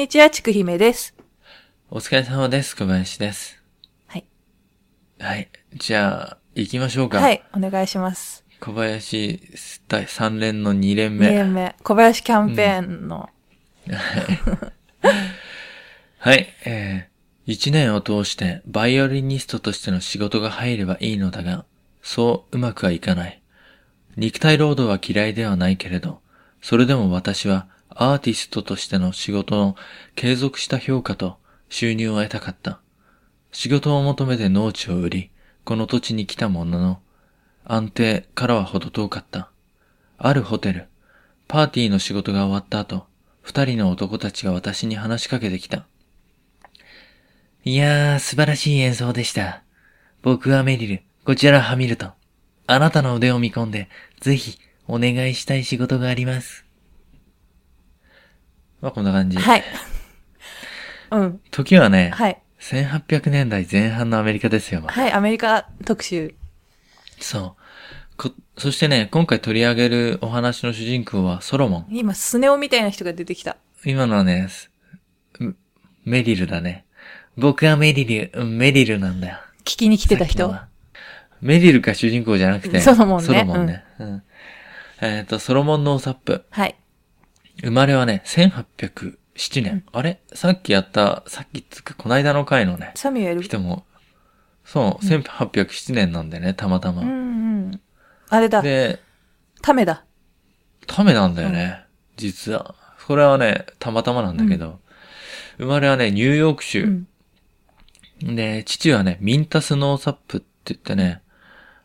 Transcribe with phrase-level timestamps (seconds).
[0.00, 1.14] こんにちは、ちくひめです。
[1.90, 2.74] お疲れ様です。
[2.74, 3.62] 小林です。
[4.06, 4.24] はい。
[5.18, 5.50] はい。
[5.74, 7.18] じゃあ、行きましょうか。
[7.18, 8.42] はい、お願いします。
[8.60, 9.42] 小林、
[9.88, 11.30] 第3連の2連2目。
[11.30, 13.28] 年目、小林キャンペーンの、
[16.16, 16.48] はい。
[16.64, 21.66] えー、1年を通してバイオリニストとしての仕事が入ればいいのだが、
[22.00, 23.42] そううまくはいかない。
[24.16, 26.22] 肉体労働は嫌いではないけれど、
[26.62, 27.68] それでも私は
[28.02, 29.76] アーティストとしての仕事の
[30.14, 31.36] 継続した評価と
[31.68, 32.80] 収入を得たかった。
[33.52, 35.30] 仕事を求めて農地を売り、
[35.64, 37.00] この土地に来たものの、
[37.66, 39.50] 安定からは程遠かった。
[40.16, 40.86] あるホテル、
[41.46, 43.04] パーティーの仕事が終わった後、
[43.42, 45.84] 二人の男たちが私に話しかけてきた。
[47.64, 49.62] いやー、素晴らしい演奏でした。
[50.22, 52.12] 僕はメリル、こちらハミルトン。
[52.66, 56.69] あなたの腕を見込んで、ぜひ、お願いしたい仕事があります。
[58.80, 59.38] まあ、こんな感じ。
[59.38, 59.64] はい。
[61.10, 61.40] うん。
[61.50, 62.40] 時はね、はい。
[62.60, 64.82] 1800年代前半のアメリカですよ。
[64.86, 66.34] はい、アメリカ特集。
[67.18, 68.16] そう。
[68.16, 71.86] こ、そしてね、今回取り上げるお話の主人公はソロモン。
[71.90, 73.56] 今、スネ夫みたいな人が出てきた。
[73.84, 74.70] 今のはね、す
[76.04, 76.84] メリルだね。
[77.36, 79.38] 僕はメリル、うんメリルなんだよ。
[79.60, 80.44] 聞きに来てた人。
[80.44, 80.68] さっきのは
[81.40, 83.84] メリルが主人公じゃなくて、ソロモンねソロモンね。
[83.98, 84.22] うん
[85.02, 86.44] えっ、と、ソロモンノーサップ。
[86.50, 86.76] はい。
[87.62, 89.16] 生まれはね、1807
[89.62, 89.84] 年。
[89.92, 90.20] あれ？
[90.32, 93.42] さっきやった、さっきつか、この間の回のね、サミュエル。
[93.42, 93.84] 人も、
[94.64, 97.02] そう、1807年なんでね、たまたま。
[97.02, 97.12] うんう
[97.70, 97.80] ん。
[98.28, 98.62] あれだ。
[98.62, 99.00] で、
[99.62, 100.04] タメだ。
[100.86, 101.84] ためなんだよね、
[102.16, 102.74] 実は。
[103.06, 104.80] これはね、たまたまなんだけど、
[105.58, 106.84] 生まれはね、ニューヨーク州。
[106.84, 108.36] うん。
[108.36, 111.22] で、父はね、ミンタスノーサップって言ってね、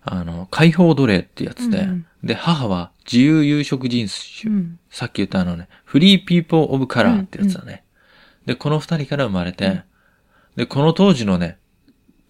[0.03, 4.51] あの、解放奴隷ってやつで、うんうんで、母は自由有色人種。
[4.51, 4.79] うん。
[4.89, 7.83] さっき言ったあのね、フリーピーポーオブカラーってやつだね。
[8.45, 9.83] で、この二人から生まれて、
[10.55, 11.57] で、この当時のね、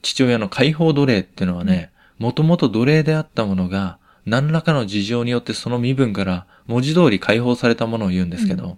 [0.01, 8.77] 父親の解放奴隷っていうのはね、もともと奴隷であったものが、何らかの事情によってその身分から文字通り解放されたものを言うんですけど、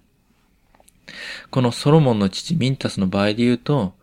[1.51, 3.95] このソロモンの父ミンタスの場合で言うと、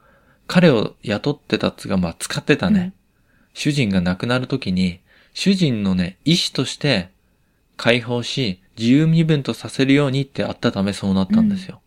[0.47, 2.81] 彼を雇ってたっつが、まあ使ってたね。
[2.81, 3.05] うん
[3.55, 5.01] 主人が亡くなるときに、
[5.33, 7.11] 主人のね、意志として
[7.77, 11.81] 解放し、自由身分とさせるようにってあったためそうなったんですよ。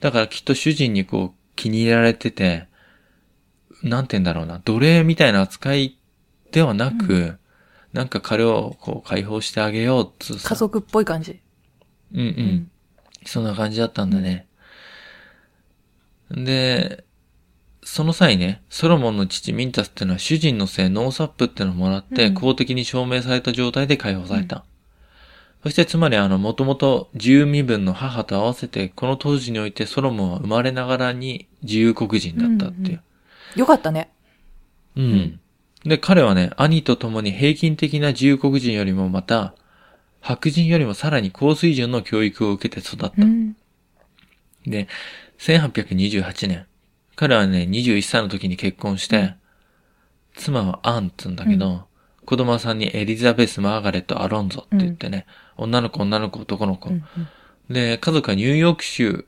[0.00, 2.68] だからきっと主人にこう気に入られてて、
[3.82, 5.98] なんて言うんだろうな、奴隷みたいな扱い
[6.52, 7.38] ではなく、
[7.92, 11.40] なんか彼をこう解放してあげようっ家族っぽい感じ。
[12.12, 12.26] うんうん。
[12.26, 12.70] ん
[13.24, 14.46] そんな感じだったんだね。
[16.30, 17.04] で、
[17.84, 24.64] その際ね、ソロモンの父ミンタスってのは主人のせいノーサップってのをもらって、うん公的に証明された状態で解放された。
[25.64, 33.02] そしてつまりあの、もともと自由身分の母と合わせて、この当時においてソロモンは生まれながらに自由黒人だったっていう。
[33.56, 34.10] よかったね。
[34.94, 35.40] うん。
[35.86, 39.54] で、彼はね、兄と共に平均的な自由黒人よりもまた、
[40.20, 43.12] 白人よりもさらに高水準の教育を受けて育った。
[43.16, 43.56] うん。
[44.66, 44.86] で、
[45.38, 46.66] 1828年、
[47.16, 49.34] 彼はね、21歳の時に結婚して、
[50.36, 51.86] 妻はアンっつうんだけど、
[52.26, 55.24] 子供さんにエリザベス・マーガレット・アロンゾって言ってね、
[55.56, 56.90] 女の子、女の子、男の子。
[56.90, 57.04] うん
[57.70, 59.26] で、家族はニューヨーク州、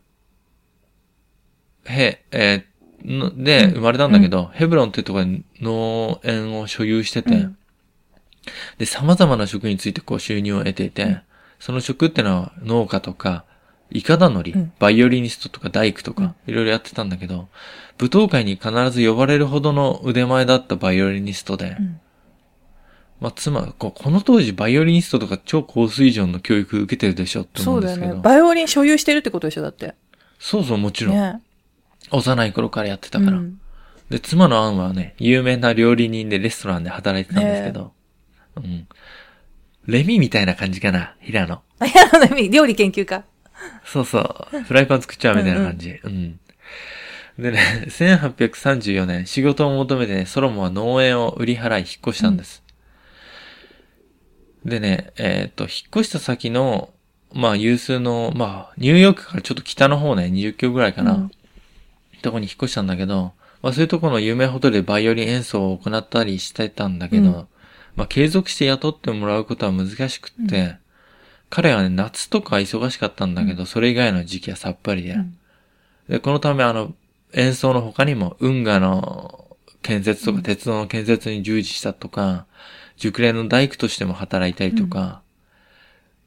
[1.86, 2.76] へ、えー
[3.06, 7.56] ので、生まれたんだけど、ヘブロンっていうところに農園を所有してて、うん。
[8.78, 11.20] で、様々な職についてこう収入を得ていて、
[11.60, 13.44] その職ってのは農家とか、
[13.90, 14.72] イカダノリ、うん。
[14.78, 17.48] バイオリニストとか大工とか、いろいろやってたんだけど、
[18.00, 22.00] 舞踏会に必ず呼ばれるほどの腕前だったバイオリニストで、ん
[23.20, 28.14] まあ、つまり、この当時バイオリニストとか超高水準の教育受けてるでしょってそうだよ思うんですけど。
[28.16, 28.20] ね。
[28.22, 29.94] バイオリン所有してるってことでしょ、だって。
[30.38, 31.14] そうそう、もちろん。
[31.14, 31.40] ね。
[32.10, 33.38] 幼い頃からやってたから。
[33.38, 33.58] うん
[34.10, 37.92] で、妻のアンはね、有名な料理人でレストランで働いてたんですけど、
[38.56, 38.86] うん。
[39.86, 41.60] レミみたいな感じかな、平野。
[41.80, 43.24] あ、いや、料理研究家。
[43.84, 44.20] そうそ
[44.52, 44.60] う。
[44.62, 45.98] フライパン作っちゃうみたいな感じ。
[46.04, 46.40] うん
[47.38, 52.62] でね、 1834年、仕事を求めて、ね、ソロモンは農園を売り払い引っ越したんです。
[54.66, 56.90] でね、えっ、と、引っ越した先の、
[57.32, 61.30] まあ、有数の、まあ、ニューヨークからちょっと北の方ね、20キロぐらいかな、うん。
[62.22, 63.32] とこに引っ越したんだけど、
[63.62, 67.46] まあ、そういうところの有名ホテルでバイオリン演奏を行ったりしてたんだけど、うん。
[67.94, 70.76] まあ、継続して雇ってもらうことは難しくって、
[71.48, 75.14] 彼はね、夏とか忙しかったんだけど、それ以外の時期はさっぱりで。
[75.14, 75.36] ん。
[76.08, 76.92] で、このためあの、
[77.32, 82.46] 演奏の他にも、運河の建設とか、鉄道の建設に従事したとか、
[82.96, 85.22] 熟練の大工としても働いたりとか、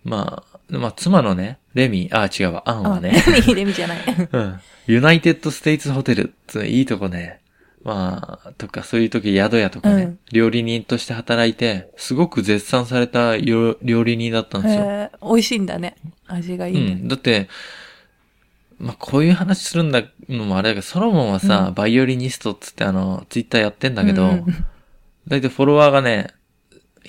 [0.03, 3.99] まあ、まあ、妻のね、レミ、あ、違うわ、アンはあ、レね、ミ、レミじゃない。
[4.31, 4.59] うん。
[4.87, 7.39] ユナイテッドステイツホテルっていいとこね。
[7.83, 15.11] まあ、とかそういう時宿屋とかね、うん料理人として働いて、すごく絶賛されたよ料理人だったんですよ。
[15.23, 15.95] 美味しいんだね。
[16.27, 16.91] 味がいいね。
[17.01, 17.07] うん。
[17.07, 17.47] だって、
[18.79, 24.65] まあ、こういう話するんだのもあれだけど、ソロモンはさ、うんバイオリニストっつってあの、ツイッターやってんだけど、うんうん
[25.27, 26.29] だいたいフォロワーがね、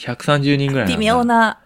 [0.01, 1.61] 130人ぐらい微妙な、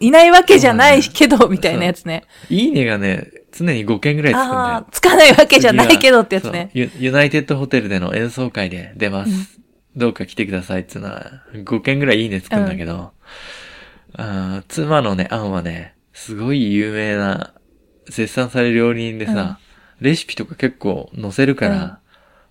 [0.00, 2.24] いないわけじゃないけど、みたいなやつね。
[2.50, 4.58] いいねがね、常に5件ぐらいつくんだよ。
[4.58, 6.70] あつかないわけじゃないけどってやつね。
[6.74, 9.60] ユユナイテッドホテルでの演奏会で出ます。
[9.96, 13.12] どうか来てくださいっていうのは、5件ぐらいいいねつくんだけど、
[14.14, 17.54] あー妻のね、アンはね、すごい有名な、
[18.06, 19.58] 絶賛される料理人でさ、
[20.00, 21.90] レシピとか結構載せるから、うん。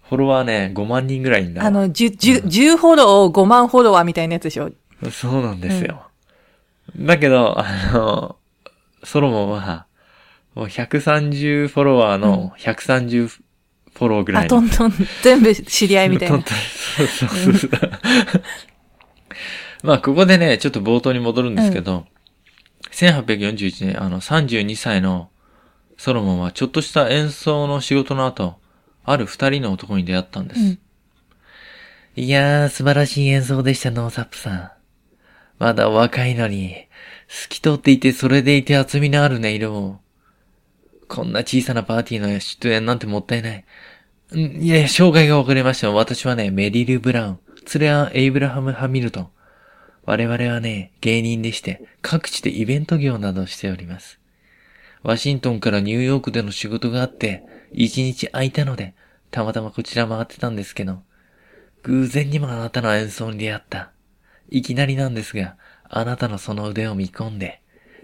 [0.09, 1.61] フォロワーね、5万人ぐらいいんだ。
[1.61, 4.71] わあの、10、10、10フォロー5万フォロワーみたいなやつでしょ？
[5.11, 6.07] そうなんですよ。
[6.97, 8.35] だけど、あの、
[9.03, 9.85] ソロモンは、
[10.55, 16.43] もう130フォロワーの130フォローぐらあ、いのどんどん全部知り合いみたいなトン。
[16.43, 16.57] トン
[16.97, 17.69] そうそうそうそう。
[19.83, 22.05] まあ、ここでね、ちょっと冒頭に戻るんですけど、
[22.91, 25.29] 1841年、あの、32歳の
[25.97, 28.55] ソロモンは、ちょっとした演奏の仕事の後、
[29.05, 30.61] ある二人の男に出会ったんです。
[30.61, 30.79] うん
[32.15, 34.71] いやー、素晴らしい演奏でした、ノーサップさん。
[35.59, 36.87] まだ若いのに、
[37.27, 39.99] 透き通っていて、それでいて厚みのある音色を。
[41.07, 43.65] こんな小さなパーティーの出演なんてもったいない。
[44.35, 45.91] んいや、障害が分かりました。
[45.91, 47.39] 私はね、メリル・ブラウン。
[47.65, 49.29] それはエイブラハム・ハミルトン。
[50.05, 54.19] 我々はね、芸人でして、各地でイベント業などしております。
[55.03, 58.95] ワシントンからニューヨークでの仕事があって、一日空いたので、
[59.29, 61.03] たまたまこちら回ってたんですけど、
[61.83, 63.91] 偶然にもあなたの演奏に出会った。
[64.51, 65.55] いきなりなんですが、
[65.89, 67.61] あなたのその腕を見込んで、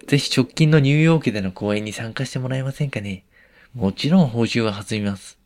[0.07, 3.25] ぜひ直近のニューヨークでの公演に参加してもらえませんかね。
[3.74, 5.38] もちろん報酬は弾みます。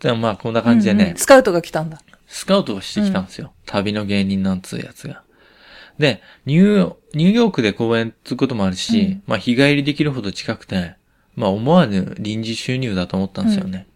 [0.00, 2.00] でもまあこんな感じでね、うんうんスカウトが来たんだ。
[2.26, 3.52] スカウトをしてきたんですよ。
[3.66, 5.22] 旅の芸人なんつうやつが。
[5.98, 10.96] で、ニューヨークで公演つうこともあるし、うんまあ日帰りできるほど近くて、
[11.36, 13.86] まあ思わぬ臨時収入だと思ったんですよね。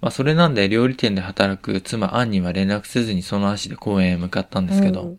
[0.00, 5.18] まあそれなんで料理店で働く妻アンには連絡せずにその足で公園へ向かったんですけど、うん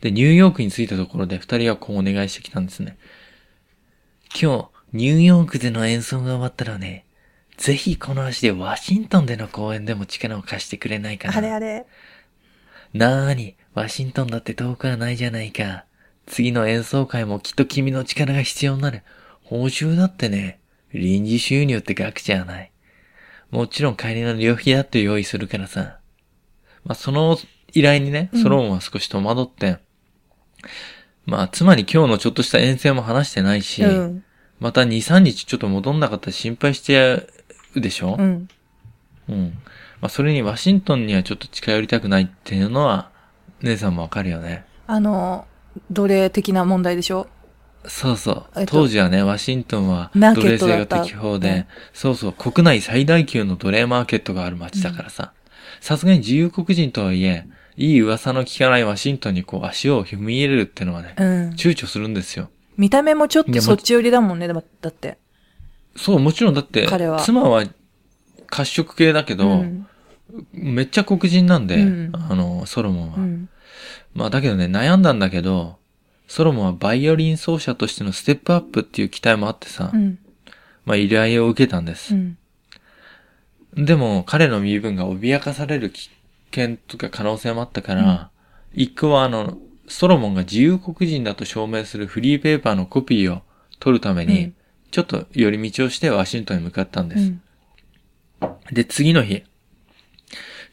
[0.00, 2.96] で、ニューヨークに着いたところで二人はこうお願いしてきたんですね。
[4.40, 7.04] 今日、ニューヨークでの演奏が終わったらね、
[7.56, 11.36] ぜひこの足でワシントンでの公演でも力を貸してくれないかな。
[11.36, 11.86] あれあれ。
[12.92, 15.84] なーに、ワシントンだって遠くはないじゃないか。
[16.26, 19.02] 次の演奏会もきっと君の力が必要になる。
[19.44, 20.60] 報酬だってね、
[20.92, 22.72] 臨時収入って額じゃない。
[23.50, 25.98] もちろん帰りの旅費だって用意するからさ。
[26.84, 27.38] まあ、その
[27.74, 29.78] 依頼にね、ソロモンは少し戸惑って、
[31.24, 34.24] まあ、妻に今日のちょっとした遠征も話してないし、うん。
[34.60, 37.26] また2、3日ちょっと戻んなかったら心配して
[37.74, 38.16] るでしょ？
[38.18, 38.48] うん。
[39.28, 39.58] うん。
[40.00, 43.10] まあ、それにワシントンにはちょっと近寄りたくないっていうのは、
[43.60, 44.64] 姉さんもわかるよね。
[44.86, 45.46] あの、
[45.90, 47.28] 奴隷的な問題でしょ？
[47.84, 48.44] そうそう。
[48.56, 55.32] えっと当時はね、ワシントンは奴隷制が適法で、ねそうそう、国内最大級の奴隷マーケットがある街だからさ、
[55.80, 61.50] さすがに自由国人とはいえ、いい噂の聞かないワシントンにこう足を踏み入れるってのはね、うん。
[61.50, 62.50] 躊躇するんですよ。
[62.76, 65.18] 見た目もちょっとそっち寄りだもんね、だだって。
[65.96, 67.64] そう、もちろんだって彼は、妻は
[68.46, 69.86] 褐色系だけど、うん。
[70.52, 73.16] めっちゃ黒人なんで、うんあの、ソロモンは。
[73.18, 73.48] うん。
[74.14, 75.76] まあだけどね、悩んだんだけど、
[76.28, 80.18] ソロモンはバイオリン奏者としてのステップアップっていう期待もあってさ、うん。
[80.84, 82.18] まあ依頼を受けたんですう。
[82.18, 82.38] ん。
[83.74, 86.10] でも彼の身分が脅かされる危
[86.54, 88.30] 険とか可能性もあったから、
[88.72, 93.42] 一個はあの、ソロモンが自由黒人だと証明するフリーペーパーのコピーを
[93.78, 94.54] 取るために、うん
[94.92, 97.22] ちょっと寄り道をしてワシントンに向かったんです。
[97.22, 97.40] うん。
[98.70, 99.42] で、次の日、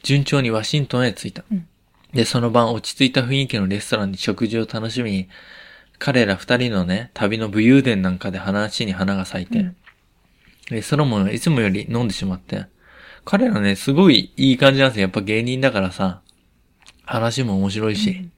[0.02, 1.42] 順調にワシントンへ着いた。
[1.50, 1.66] うん
[2.12, 5.28] で、その晩落ち着いた雰囲気のレストランに食事を楽しみ、
[5.98, 9.76] 彼ら二人のね、旅の武勇伝なんかで話に花が咲いて、うん
[10.70, 12.66] で、ソロモンはいつもより飲んでしまって、
[13.24, 15.02] 彼らね、すごいいい感じなんですよ。
[15.02, 16.20] やっぱ芸人だからさ、
[17.04, 18.28] 話も面白いし。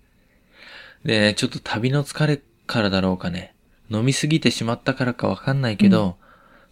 [1.04, 3.54] で、ちょっと旅の疲れからだろうかね、
[3.90, 6.16] 飲みすぎてしまったからかわかんないけど、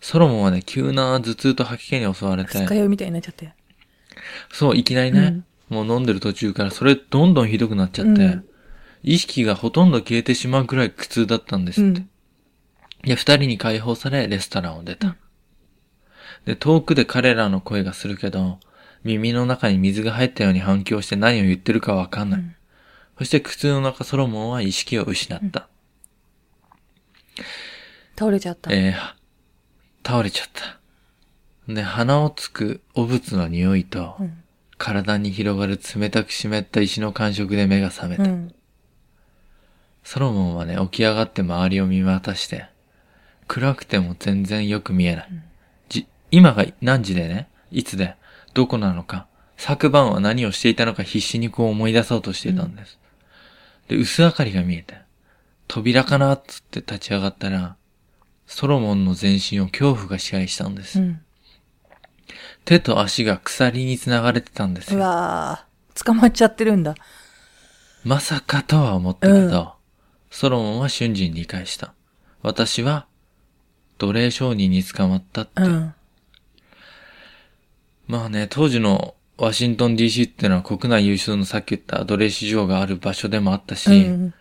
[0.01, 3.53] ソロモンはね、急な頭痛と吐き気に襲われて、二日酔いみたいになっちゃって。
[4.53, 8.45] そう、いきなりね、もう飲んでる途中からそれどんどんひどくなっちゃって、うん
[9.03, 12.01] 意識がほとんど消えてしまうくらい苦痛だったんですって。
[12.01, 12.11] うん
[13.03, 15.17] で、二人に解放されレストランを出た。
[16.45, 18.59] で、遠くで彼らの声がするけど、
[19.05, 22.57] 耳の中に水が入ったように反響して何を言ってるかわかんない。
[23.19, 25.69] そして苦痛の中ソロモンは意識を失った。
[28.19, 28.73] 倒れちゃった。
[28.73, 29.21] えー
[30.03, 31.73] 倒れちゃった。
[31.73, 34.43] で、鼻をつく汚物の匂いと、うん。
[34.79, 38.23] 体に広がる冷たく湿った石の感触で目が覚めた。
[38.25, 38.55] うん。
[40.03, 42.67] ソロモンはね、起き上がって周りを見渡して、
[43.47, 45.29] 暗くても全然よく見えない。
[46.31, 48.17] じ、今が何時でね、いつで、
[48.55, 52.99] どこなのか、昨晩は何をしていたのか必死にこう思い出そうとしていたんです。
[53.89, 54.95] で、薄明かりが見えて、
[55.69, 57.77] 扉かなっつって立ち上がったら、
[58.47, 61.01] ソロモンの全身を恐怖が支配したんです。
[61.01, 61.21] うん。
[62.65, 65.05] 手と足が鎖に繋がれてたんですうよ。
[65.05, 66.95] わー捕まっちゃってるんだ。
[68.05, 69.69] まさかとは思ったけど、うん
[70.31, 71.93] ソロモンは瞬時に理解した。
[72.43, 73.07] 私は、
[73.99, 75.63] 奴隷商人に捕まったって。
[75.63, 75.95] うん。
[78.11, 84.35] まあね、当時のワシントン DC ってのは国内有数のさっき言った奴隷市場がある場所でもあったし、うん。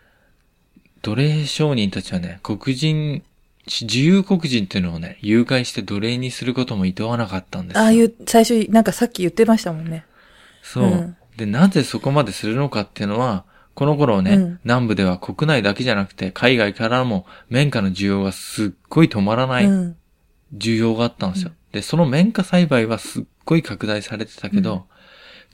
[1.04, 3.24] 奴隷商人たちはね、黒人、
[3.68, 7.84] 自由黒人っていうのをね、誘拐して奴隷にすることも厭わなかったんですよ。
[7.84, 10.04] ああいう、最初、なんかさっき言ってましたもんね。
[10.64, 13.46] そう、うんで、なぜそこまでするのかっていうのは、
[13.76, 19.96] この頃ね、うん南部では国内だけじゃなくて、海外からも綿花の需要がすっごい止まらないうん。
[20.58, 21.52] 需要があったんですよ。
[21.72, 24.86] で、その綿花栽培はすっごい拡大されてたけど、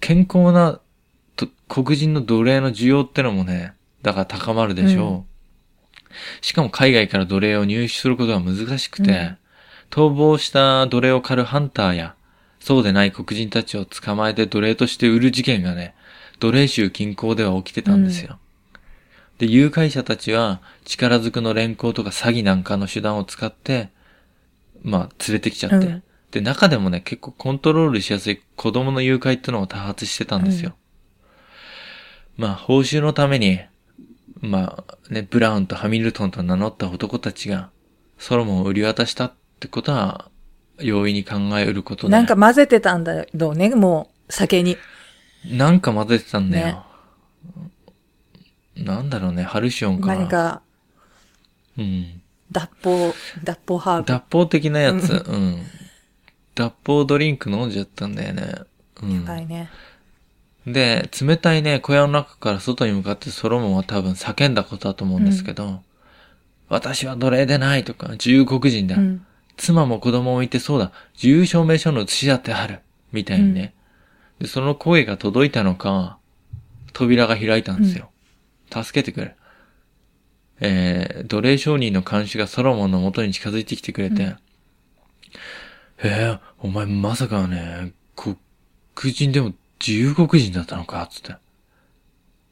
[0.01, 0.81] 健康な
[1.37, 5.11] と黒人の奴隷の需要ってのもね、だから高まるでしょう。
[5.11, 5.25] うん
[6.39, 9.37] しかも海外から奴隷を入手することが難しくて、うん
[9.91, 12.15] 逃亡した奴隷を狩るハンターや、
[12.59, 15.93] そうでない黒人たちを捕まえて奴隷として売る事件がね、
[16.39, 18.39] 奴隷州近郊では起きてたんですよ。
[19.37, 23.89] で、誘拐者たちは力ずくの連行とか詐欺なんかの手段を使って、
[24.81, 25.85] まあ、連れてきちゃって。
[25.87, 26.03] うん
[26.35, 30.75] で、中でもね、結構コントロールしやすい子供の誘拐ってのを多発してたんですよ。
[32.35, 33.61] まあ、報酬のために、
[34.41, 37.69] まあ、ね、ブラウンとハミルトンと名乗った男たちが、
[38.17, 40.29] ソロモンを売り渡したってことは、
[40.77, 42.11] 容易に考えうることで。
[42.11, 44.77] なんか混ぜてたんだろうね、もう、酒に。
[45.49, 46.83] なんか混ぜてたんだよ。
[48.75, 50.15] ねなんだろうね、ハルシオンかな。
[50.15, 50.61] 何か、
[51.77, 52.21] うん。
[52.51, 54.07] 脱法、脱法ハーブ。
[54.07, 55.13] 脱法的なやつ。
[55.13, 55.65] うん。
[56.55, 58.53] 脱法ドリンク飲んじゃったんだよね。
[59.03, 59.25] うん。
[59.25, 59.69] はいね。
[60.65, 65.81] で、冷たいね、小屋の中から外に向かってソロモンは多分叫んだことだと思うんですけど、
[66.69, 68.95] 私は奴隷でないとか、自由黒人だ。
[68.95, 69.25] うん。
[69.57, 70.91] 妻も子供もいてそうだ。
[71.13, 72.79] 自由証明書の写しだってある。
[73.11, 73.73] みたいにね。
[74.39, 76.17] で、その声が届いたのか、
[76.93, 78.09] 扉が開いたんですよ。
[78.71, 79.35] 助けてくれ。
[80.61, 84.37] えー、奴隷商人の監視がソロモンの元に近づいてきてくれて、うん
[85.97, 88.35] えー、お前まさかね、黒
[89.13, 91.07] 人でも自由黒人だったのか？
[91.11, 91.35] つって。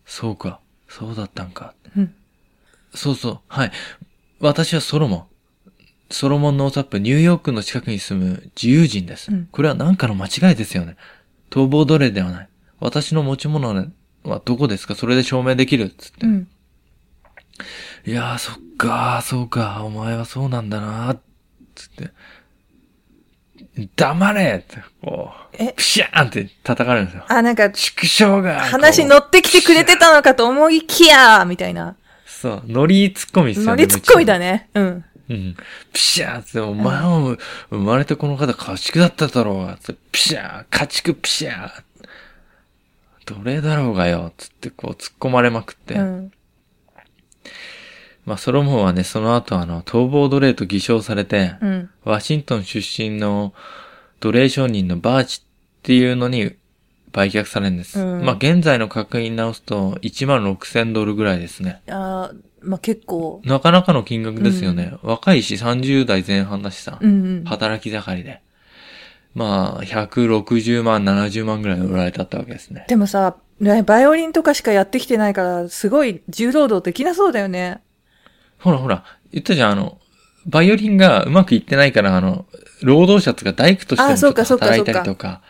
[0.05, 1.73] そうか、そうだったんか。
[1.95, 2.13] うん。
[2.93, 3.71] そうそう、はい。
[4.39, 5.25] 私はソロモン。
[6.09, 9.31] ソロモンノーサップ、ニューヨークの近くに住む自由人です。
[9.31, 10.95] うんこれは何かの間違いですよね。
[11.49, 12.49] 逃亡奴隷ではない。
[12.79, 13.73] 私の持ち物
[14.23, 14.95] はどこですか？
[14.95, 15.89] それで証明できる？
[15.89, 16.27] つって。
[16.27, 16.47] うん。
[18.05, 21.17] いやー、そっかー、そうか、お前はそうなんだなー、
[21.75, 22.11] つって。
[23.95, 25.73] 黙れって、こう、え？
[25.73, 27.25] プシャーンって叩かれるんですよ。
[27.27, 31.89] あ、なんか、畜生が話こ乗ってきてくれてたのかと思いきやみたいな。
[31.89, 33.69] うそう、ノリツッコミですよね。
[33.71, 34.69] ノリツッコミだね。
[34.73, 35.05] うん。
[35.29, 35.55] うん。
[35.93, 37.37] ピシャーって、お前も
[37.69, 41.83] 生まれてこの方家畜だっただろうが、つって、ピシャー、家畜ピシャー。
[43.25, 45.93] 奴隷だろうがよ、つってこう突っ込まれまくって。
[45.93, 46.31] うん。
[48.25, 51.89] まあ、ソロモンはね、その後あの、逃亡奴隷と偽証されて、うん。
[52.03, 53.53] ワシントン出身の
[54.19, 56.55] 奴隷商人のバーチっていうのに
[57.11, 57.99] 売却されるんです。
[57.99, 61.81] うんまあ、現在の価格に直すと1万6000ドルぐらいですね。
[61.87, 63.41] あーまあ結構。
[63.43, 64.93] なかなかの金額ですよね。
[65.03, 66.97] 若いし30代前半だしさ。
[67.01, 67.43] うんうん。
[67.43, 68.41] 働き盛りで。
[69.35, 72.85] まあ、160万、70万ぐらい売られたってわけですね。
[72.87, 77.81] でもさ、ねバイオリンとかしかやってきてないから、すごい重労働できなそうだよね。
[78.63, 79.99] ほらほら、言ったじゃん、あの、
[80.45, 82.45] バイオリンがうまくいってないから、あの、
[82.81, 85.41] 労働者とか大工としても働いたりとか、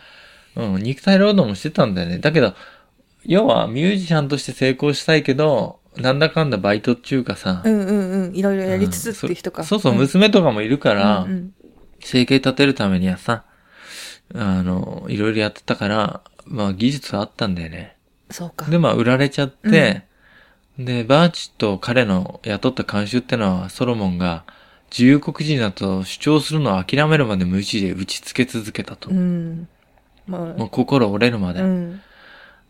[0.56, 2.18] うん、肉体労働もしてたんだよね。
[2.18, 2.54] だけど、
[3.24, 8.36] 要はミュージシャンとして成功したいけど、なんだかんだバイトっていうかさ、うんうんうん。
[8.36, 9.62] いろいろやりつつっていう人か。
[9.62, 11.54] うんそそうそう、ん娘とかもいるから、うんうん
[12.06, 13.44] 生計立てるためにはさ、
[14.34, 17.96] あの、いろいろやってたから、まあ技術はあったんだよね。
[18.30, 18.70] そうか。
[18.70, 20.06] で、まあ売られちゃって、
[20.78, 24.44] で、バーチと彼の雇った監修ってのはソロモンが
[24.90, 29.10] 自由黒人だと主張するのを諦めるまで無視で打ち付け続けたと。
[29.10, 29.68] うん。
[30.26, 31.60] まもう心折れるまあ、で。
[31.60, 32.00] うん。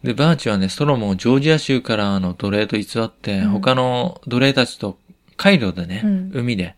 [0.02, 4.98] で、バーチはね、ソロモンをジョージア州からあの奴隷と偽って、うん他の奴隷たちと
[5.36, 6.76] 海路でね、うん海で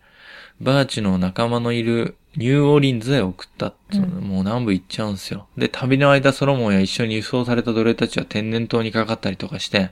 [0.60, 5.48] バーチの仲間のいるニューオーリンズへ送ったって、うんもう南部行っちゃうんですよ。
[5.56, 9.90] で、旅の間ソロモンや一緒に輸送された奴隷たちは天然痘にかかったりとかして、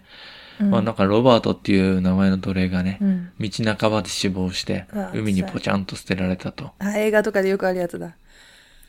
[0.60, 3.30] うんまあなんかロバートっていう名前の奴隷がね、うん。
[3.40, 6.70] 道半ばで死亡して海にポチャンと捨てられたと。
[6.78, 8.16] あ、映画とかでよくあるやつだ。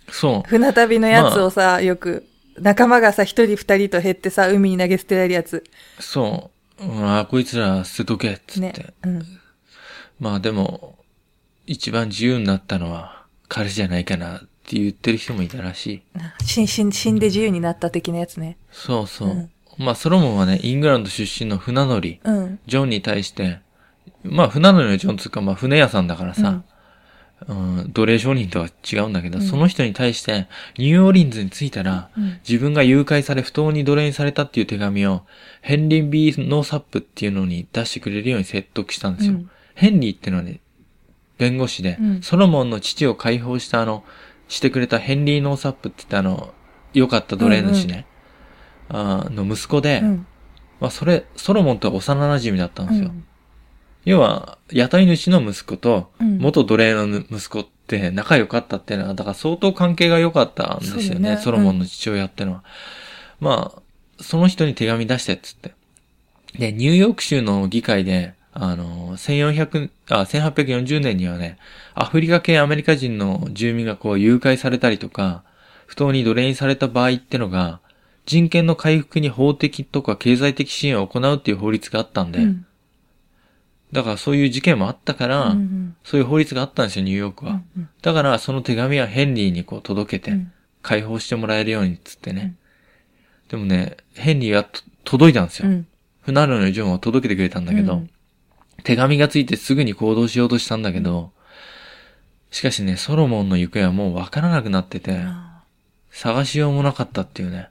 [0.09, 0.49] そう。
[0.49, 2.27] 船旅のやつをさ、よく、
[2.59, 5.63] 仲間がさ、一人二人と減ってさ、海に投げ捨てられるやつ。
[5.99, 6.85] そう。
[6.85, 8.83] うん、あ、こいつら捨てとけ、っつって。
[8.83, 8.93] ね。
[9.03, 9.25] うん。
[10.19, 10.99] まあでも、
[11.65, 16.03] 一番自由になったのは彼じゃないかなって言ってる人もいたらしい。
[16.67, 18.57] 死んで自由になった的なやつね。
[18.71, 19.29] そうそう。
[19.29, 22.59] うんまあソロモンはね、イングランド出身の船乗り、うん。
[22.65, 23.59] ジョンに対して、
[24.23, 26.63] まあ船乗りのジョンつうか、まあ船屋さんだからさ、
[27.47, 32.39] うん、奴隷商人とは違うんだけど、その人に対して、ニューオーリンズに着いたら、うん。
[32.47, 35.23] 自分が誘拐され不当に奴隷にされたっていう手紙を、
[35.61, 39.33] ヘンリー・ビー・ノーサップっていうのに出してくれるように説得したんですよ。
[39.33, 39.49] うん。
[39.75, 40.61] ヘンリーってのはね、
[41.37, 42.21] 弁護士で、うん。
[42.21, 44.05] ソロモンの父を解放したあの、
[44.47, 46.53] してくれたヘンリー・ノーサップって言ったあの、
[46.93, 48.05] 良かった奴隷主ね、
[48.89, 50.27] あーの息子で、うん。
[50.79, 53.07] まあそれ、ソロモンとは幼馴染だったんですよ。
[53.07, 53.25] うん
[54.05, 62.63] 要は、雇い主の息子と、うん元奴隷の息子って仲良かったっていうのは、だから相当関係が良かったんですよね、ねソロモンの父親ってのは。
[63.39, 63.81] まあ、
[64.23, 65.73] その人に手紙出してっつって。
[66.57, 71.57] で、ニューヨーク州の議会で、あの、1400、あ、1840年にはね、
[71.95, 75.43] アフリカ系アメリカ人の住民がこう誘拐されたりとか、
[75.87, 77.81] 不当に奴隷にされた場合ってのが、
[78.25, 82.65] 人権の回復に法的とか経済的支援を行うっていう法律があったんで、うん。
[83.91, 87.61] だからそういう事件もあったから、うんそういう法律があったんですよ、ニューヨークは。
[87.77, 90.51] うんだから、その手紙はヘンリーにこう届けて、うん
[90.81, 92.53] 解放してもらえるようにっつってね。
[93.49, 95.67] でもね、ヘンリーはと届いたんですよ。
[95.67, 95.87] うん。
[96.21, 98.09] 船乗りのジョンは届けてくれたんだけど、うん
[98.83, 101.31] 手紙がついてすぐに行動しようとしたんだけど、
[102.51, 105.63] しかしね、ソロモンの行方はもうわからなくなってて、あ
[106.11, 107.69] 探しようもなかったっていうね。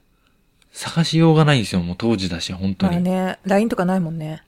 [0.75, 2.93] 探しようがないんですよ、もう当時だし、本ー当に。
[2.95, 4.43] まあね、LINE とかないもんね。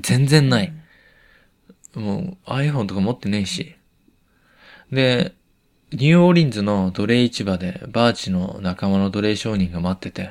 [0.00, 0.72] 全然ない。
[1.94, 3.74] もう iPhone とか持ってねえし。
[4.92, 5.34] で、
[5.90, 10.30] ニューオーリンズの奴隷市場でバーチの仲間の奴隷商人が待ってて、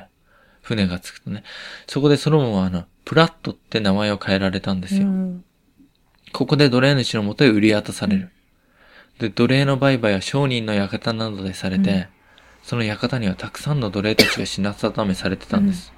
[0.62, 1.44] 船が着くとね、
[1.86, 5.02] そこでソロモンはあの、プラットって名前を変えられたんですよ。
[5.02, 5.44] うん。
[6.32, 8.30] ここで奴隷主のもとへ売り渡される。
[9.18, 12.08] で、奴隷の売買は商人の館などでされて、
[12.62, 15.92] その館にはたくさんの奴隷たちが品定めされてたんです。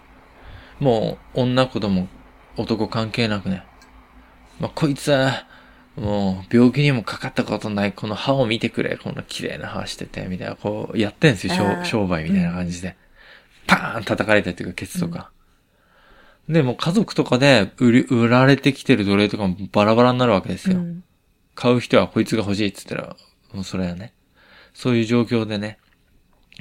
[0.81, 2.09] もう、女子供、
[2.57, 3.65] 男関係なくね。
[4.61, 5.47] まあ、こいつは、
[5.97, 12.97] もう、病気にもかかったことない、この歯を見てくれ、こんな綺麗な歯してて、みたいな、こう、やってんすよ、商商売みたいな感じで。
[13.67, 15.31] パーン叩かれたりとか、ケツとか。
[16.49, 20.79] で、もう家族とかで売り、売られてきてる奴隷とかもバラバラになるわけですよ。
[20.79, 21.05] うん
[21.55, 23.17] 買う人はこいつが欲しいっつったら、
[23.53, 24.13] もうそれはね。
[24.73, 25.79] そういう状況でね。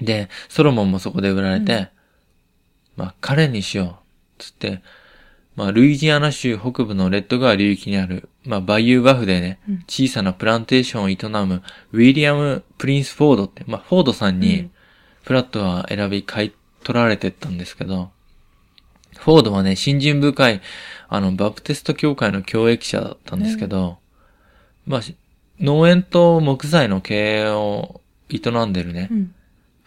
[0.02, 1.90] で、ソロモンもそこで売られて、
[2.96, 4.42] まあ彼にしよう。
[4.42, 4.82] つって、
[5.56, 14.72] まあルイジアナ州北部のレッド川流域にある、まあバイユーバフでね、小さなプランテーションを営むウィリアム・プリンス・フォードって、まあフォードさんうにん、
[15.24, 16.54] プラットは選び買い
[16.84, 18.12] 取られてったんですけど、
[19.18, 20.62] フォードはね、信心深い、
[21.08, 23.98] あの、バプテスト教会の教益者だったんですけど、
[24.86, 25.16] まあ、し
[25.60, 29.36] 農園と木材の経営を営んでるね、うん。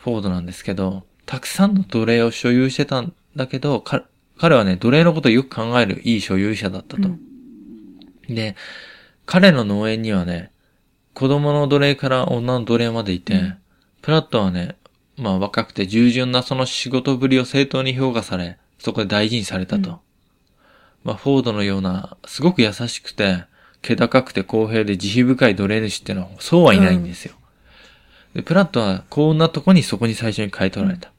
[0.07, 4.05] フォードなんですけど、たくさんの奴隷を所有してたんだけど、か
[4.39, 7.09] 彼はね、奴隷のことをよく考えるいい所有者だったと。
[8.29, 8.55] で、
[9.25, 10.53] 彼の農園にはね、
[11.13, 13.57] 子供の奴隷から女の奴隷までいて、うん
[14.03, 14.77] プラットはね、
[15.17, 19.91] まあ若くて従順なその仕事ぶりを正当に評価され、そこで大事にされたと。
[19.91, 19.97] うん
[21.03, 23.45] まあフォードのような、すごく優しくて、
[23.83, 27.35] 気高くて公平で慈悲深い奴隷主ってのはそうはいないんですよ。
[28.37, 31.11] で、プラットは幸運なとこにそこに最初に買い取られた。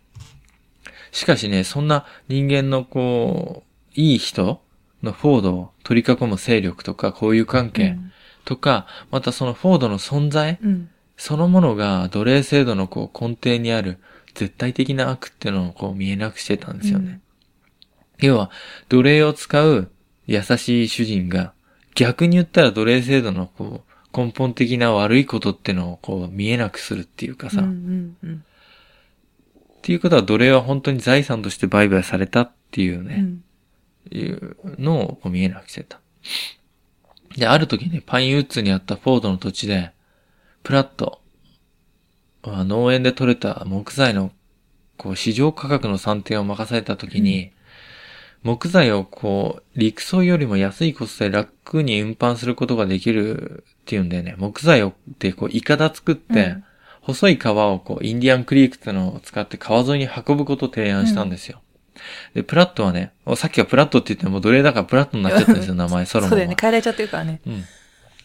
[1.12, 4.62] しかしね、そんな人間のこう、いい人
[5.02, 7.98] のフォードを取り囲む勢力とか交友関係
[8.46, 10.90] とか、またそのフォードの存在うん。
[11.20, 13.98] そのものが奴隷制度のこう根底にある
[14.36, 17.22] 絶対的な悪っていうのをこう見えなくしてたんですよね。
[18.20, 18.52] 要は、
[18.90, 19.90] 奴隷を使う
[20.28, 21.54] 優しい主人が
[21.96, 23.87] 逆に言ったら奴隷制度のこう
[24.18, 28.44] 根本的な悪いことってのをこう見えなくするっていうかさ、うんっうんうん
[29.88, 33.44] ていうことは奴隷は本当に財産として売買されたっていうね、うん。
[34.12, 36.02] いうのをこう見えなくしてた。
[37.38, 39.94] で、ある時ね、パインウッズにあったフォードの土地で、
[40.64, 41.22] プラット
[42.44, 44.32] は農園で採れた木材の
[44.98, 47.52] こう市場価格の算定を任された時に、
[48.44, 54.36] 木材をこう陸送よりも安いコストで楽に運搬することができるっっていうんだよね。
[54.38, 56.64] 木材を、で、こう、イカダ作って、うん
[57.08, 61.62] 細い川をこう、インディアンクリークってのを使って川沿いに運ぶことを提案したんですよ。
[62.34, 66.30] で、プラットはね、さっきはプラットって言っても奴隷だからプラットになっちゃったんですよ、名前、ソロモンは。
[66.32, 66.58] そうだよね。
[66.60, 67.40] 変えられちゃってるからね。
[67.48, 67.64] うん。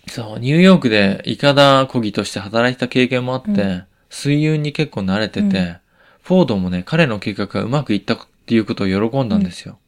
[0.09, 5.77] そう、ニューヨークでイカダ漕ぎとして働いた経験もあって、うん水運に結構慣れてて、うん
[6.23, 9.79] フォードもね、彼の計画がうまくいったっていうことを喜んだんですよ。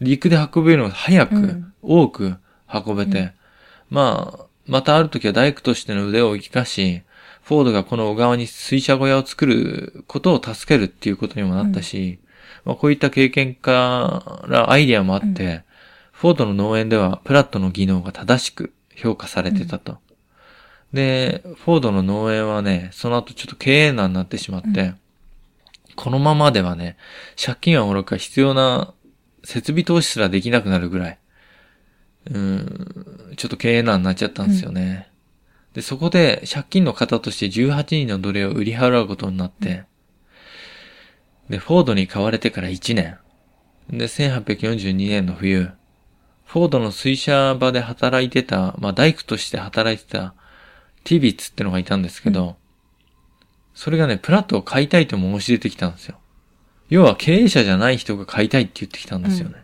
[0.00, 2.34] 陸で運べるのが早く、うん多く
[2.68, 3.30] 運べて、うん
[3.90, 7.02] まあ、またある時は大工としての腕を生かし、
[7.42, 12.18] フォードがこの小川に水車小屋を作ることを助けるっていうことにもなったし、
[12.64, 15.62] まあ、こういった経験からアイディアもあって、
[16.12, 19.98] フォードの農園ではプラットの技能が正しく評価されてたと。
[20.92, 24.98] で、フォードの農園はね、その後ちょっと経営難になってしまって、う
[25.96, 26.96] このままではね、
[27.42, 28.94] 借金はおろか必要な
[29.42, 31.18] 設備投資すらできなくなるぐらい、
[32.26, 32.38] うー
[33.32, 35.08] ん、ちょっと経営難になっちゃったんですよね。
[35.74, 39.84] で、そこで借金の方として18人の奴隷を売り払うことになって、
[41.48, 43.18] で、フォードに買われてから1年。
[43.90, 45.70] で、1842年の冬、
[46.46, 50.34] フォードの水車場で働いてた、まあ大工として働いてた
[51.02, 52.56] ティビッツってのがいたんですけど、
[53.74, 56.18] それがね、プラットを買いたいと申し出てきたんですよ。
[56.88, 59.63] 要は経営者じゃない人が買いたいって言ってきたんですよね。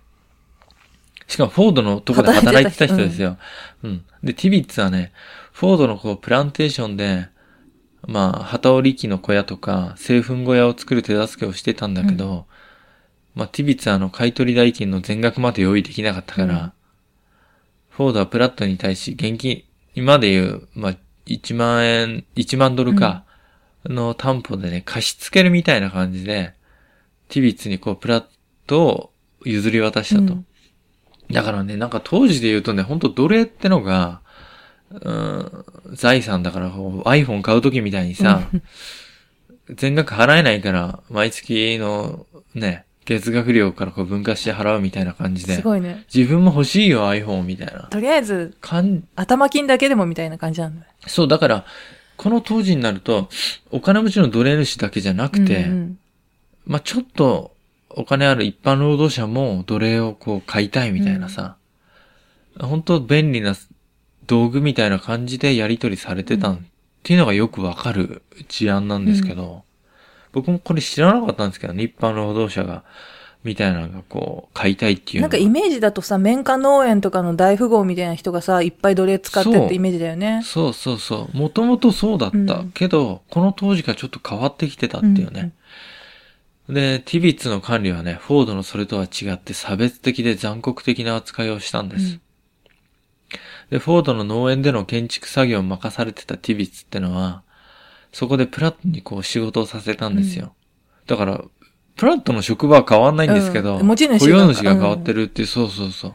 [1.31, 3.39] しかもフォードのとこで働いてた人ですよ。
[3.85, 4.05] うん。
[4.25, 5.13] で、ティビッツはね、
[5.53, 7.29] フォードのこう、プランテーションで、
[8.07, 12.47] まあ、旗織り機の小屋とか、製粉小屋を作る手助けをしてたんだけど、
[13.37, 16.73] まあ、ティビッツはあの、買取代金の全額まで用意できなかったから、うん
[17.91, 19.65] フォードはプラットに対し現金、
[19.95, 23.25] 今で言う、まあ、1万円、1万ドルか、
[23.85, 26.55] の担保でね、貸し付けるみたいな感じで、
[27.29, 28.25] ティビッツにこう、プラッ
[28.67, 29.13] トを
[29.45, 30.33] 譲り渡したと。
[30.33, 30.47] うん
[31.33, 34.21] だからね、なんか当時で言うとね、ほんと奴隷ってのが、
[34.91, 38.43] うーん、財産だから iPhone 買うときみたいにさ、
[39.71, 46.05] 全額払えないから、毎月のね、月額料からこう分割して払うみたいな感じで、すごいね。
[46.13, 47.85] 自分も欲しいよ iPhone みたいな。
[47.85, 50.87] とりあえず、かん、頭金だけでもみたいな感じなんだ。
[51.07, 51.65] そう、だから、
[52.17, 53.29] この当時になると、
[53.71, 55.99] お金持ちの奴隷主だけじゃなくて、うんうん
[56.67, 57.53] まあちょっと、
[57.91, 61.57] お金ある一般労働者も奴隷をこう買いたいみたいなさ、
[62.59, 63.55] 本当便利な
[64.27, 66.59] 道具みたいな感じでやり取りされてたっ
[67.03, 69.65] ていうのがよくわかる事案なんですけど、
[70.33, 72.85] 僕もこれ知らなかったんですけどね、一般労働者が、
[73.43, 80.43] みたいなのがこう、買いたいっていうなんかイメージだとさ、綿花農園とかの大富豪みたいな人がさ、いっぱい奴隷使ってってイメージだよね。
[80.45, 81.37] そうそうそう。
[81.37, 82.37] もともとそうだった。
[82.37, 85.53] うんけど、この当時からちょっと変わってきてたっていうね。
[86.73, 92.05] で、ティビッツの管理はね、フォードのそれとは違って差別的で残酷的な扱いをしたんです。
[92.05, 92.21] うん
[93.71, 97.43] で、フォードの農園での建築作業を任されてたティビッツってのは、
[98.13, 100.55] そこでプラットにこう仕事をさせたんですよ。
[101.07, 101.45] だから、
[101.97, 106.15] プラットの職場は変わんないんですけど、うん持ち主が雇用主が変わってるっていう、そうそうそう。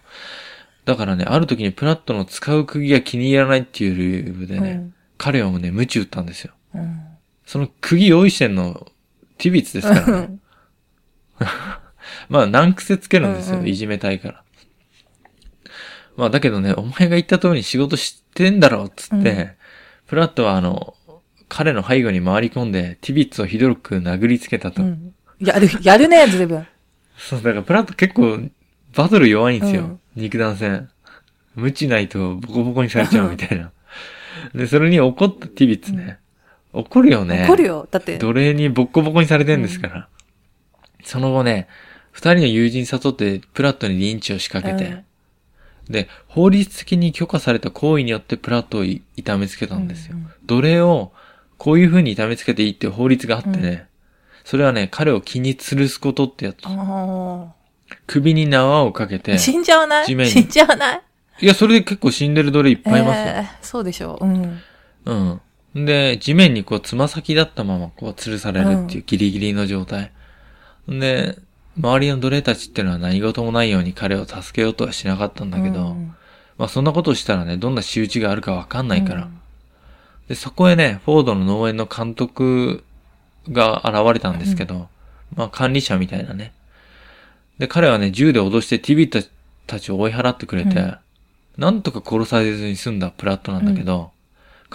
[0.83, 6.53] だからね、ある時にプラットの使う釘が気に入らないっていう理由でね、うん彼をね、鞭打ったんですよ。
[6.73, 6.99] うん
[7.45, 8.87] その釘用意してんの、
[9.37, 10.37] ティビッツですからね。
[11.39, 11.47] う ん
[12.29, 13.55] まあ、難癖つけるんですよ。
[13.57, 14.43] うんうんいじめたいから。
[16.17, 19.49] まあ、だけどね、お前が言った通りに仕事してんだろ、つって、うん
[20.07, 20.93] プラットはあの、
[21.49, 24.83] 彼の背後に回り込んで、ティビッツをひどく殴りつけたと。
[24.83, 26.67] うんやる、やるね、ずいぶん。
[27.17, 28.39] そう、だからプラット結構、
[28.95, 29.81] バトル弱いんですよ。
[29.81, 30.89] うん肉弾戦。
[31.55, 33.71] 無知ないとボコボコにされちゃうみたいな。
[34.53, 36.19] で、それに怒ったティビッツね。
[36.71, 37.45] 怒るよね。
[37.47, 37.87] 怒るよ。
[37.89, 40.07] だって、奴隷にボッコボコにされてんですから。
[41.05, 41.67] その後ね、
[42.11, 45.03] 二人の友人誘ってプラットにリンチを仕掛けて、
[45.89, 50.15] で、法律的に許可された行為によってプラットをい痛めつけたんですよ。
[50.15, 51.11] うんうん奴隷を
[51.57, 53.87] こういう風に痛めつけていいっていう法律があってね、
[54.43, 56.57] それはね、彼を気に吊るすことってやつ。
[56.65, 57.53] あ
[58.07, 59.19] 首に縄をかけあ。
[59.19, 60.05] て、死んじゃわない？
[60.05, 61.01] 死んじゃわない？
[61.41, 63.23] いや、それで結構死んでる奴隷いっぱいいますよ。
[63.27, 64.25] えーそうでしょう。
[64.25, 64.61] うん。
[65.73, 65.85] うん。
[65.85, 70.11] で、地面にこう、つま先だったまま、こう、吊るされるっていうギリギリの状態。
[70.87, 71.37] で、
[71.77, 76.15] 周りの奴隷たちっていうのは何事もないように彼を助けようとはしなかったんだけど、うん
[76.57, 79.23] まあそんなことをしたらね、どんな仕打ちがあるかわかんないから。
[79.23, 79.41] うん
[80.27, 82.83] で、そこへね、フォードの農園の監督
[83.51, 84.87] が現れたんですけど、
[85.35, 86.51] まあ管理者みたいなね。
[87.59, 89.27] で、彼はね、銃で脅してティビット
[89.67, 90.97] たちを追い払ってくれて、うん
[91.57, 94.11] なんとか殺されずに済んだプラットなんだけど、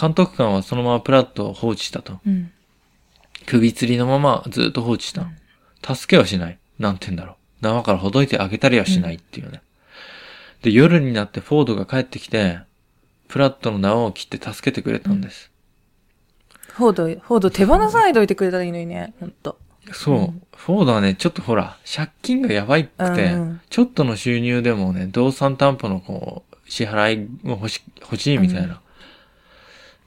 [0.01, 2.21] 監督官はそのままプラットを放置したと。
[2.27, 2.51] うん。
[3.45, 5.27] 首吊りのままずっと放置した。
[5.83, 6.59] 助けはしない。
[6.79, 7.65] なんて言うんだろう。
[7.65, 9.63] 縄からほどいてあげたりはしないっていうね。
[10.63, 12.61] で、夜になってフォードが帰ってきて、
[13.29, 15.51] プラットの縄を切って助けてくれたんです。
[16.69, 19.59] フォード、フォード手放さないといてくれたらいいのにね、ほんと。
[19.93, 28.63] そう、うんフォードはね、ちょっとほら、借金がやばいくて、うんちょっとの収入でもね、動産担保のこう、支払いも欲し、欲しいみたいな。
[28.63, 28.77] うん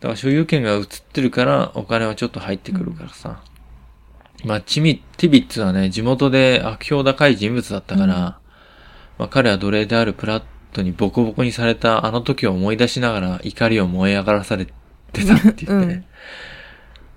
[0.03, 3.41] だから所有権が移ってるから、お金はちょっと入ってくるからさ。
[4.43, 8.43] まあ、チミ、ティビッツはね、地元で悪評高い人物だったから、うん
[9.17, 14.73] まあ、彼は奴隷であるプラットにボコボコにされたあの時を思い出しながら怒りを燃え上がらされて
[15.25, 16.05] たって言ってね。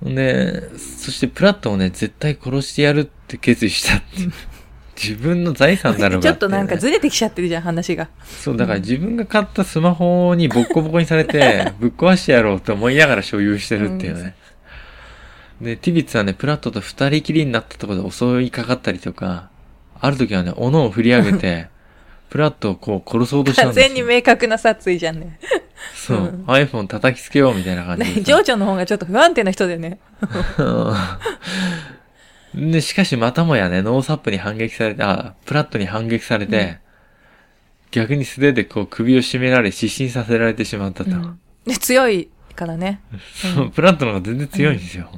[0.02, 4.06] で、そしてプラットをね、絶対殺してやるって決意したって。
[4.98, 8.08] 自分の財産だろうがちょっとなんかずれてきちゃってるじゃん、話が。
[8.24, 14.34] そう、だから自分が買ったスマホにボッコボコにされて、ぶっ壊してやろうと思いながら所有してるっていうね。
[15.61, 19.51] で、ティビッツはね、プラットと二人きりになったところで襲いかかったりとか、
[19.99, 21.69] ある時はね、斧を振り上げて、
[22.29, 23.95] プラットをこう殺そうとしたん完ですよ。
[23.95, 25.38] 全に明確な殺意じゃんね。
[25.95, 28.42] そう、うん iPhone 叩きつけようみたいな感じでさ。
[28.42, 29.99] 情緒の方がちょっと不安定な人だよね。
[32.55, 36.79] う んで、しかしまたもやね、ノーサップに反撃されて、あ、プラットに反撃されて、
[37.92, 41.11] 逆に素手でこう首を絞められ失神させられてしまったと。
[41.11, 43.01] うんで強いからね。
[43.35, 45.11] そう、プラットの方が全然強いんですよ。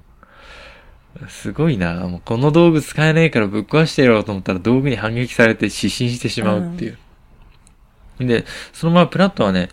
[1.29, 1.95] すごいな。
[2.07, 6.99] もうこの道具使えないからぶっ壊してやろうと思ったら道具に反撃されて失神してしまうっていう。
[8.21, 9.71] で、そのままプラットはね、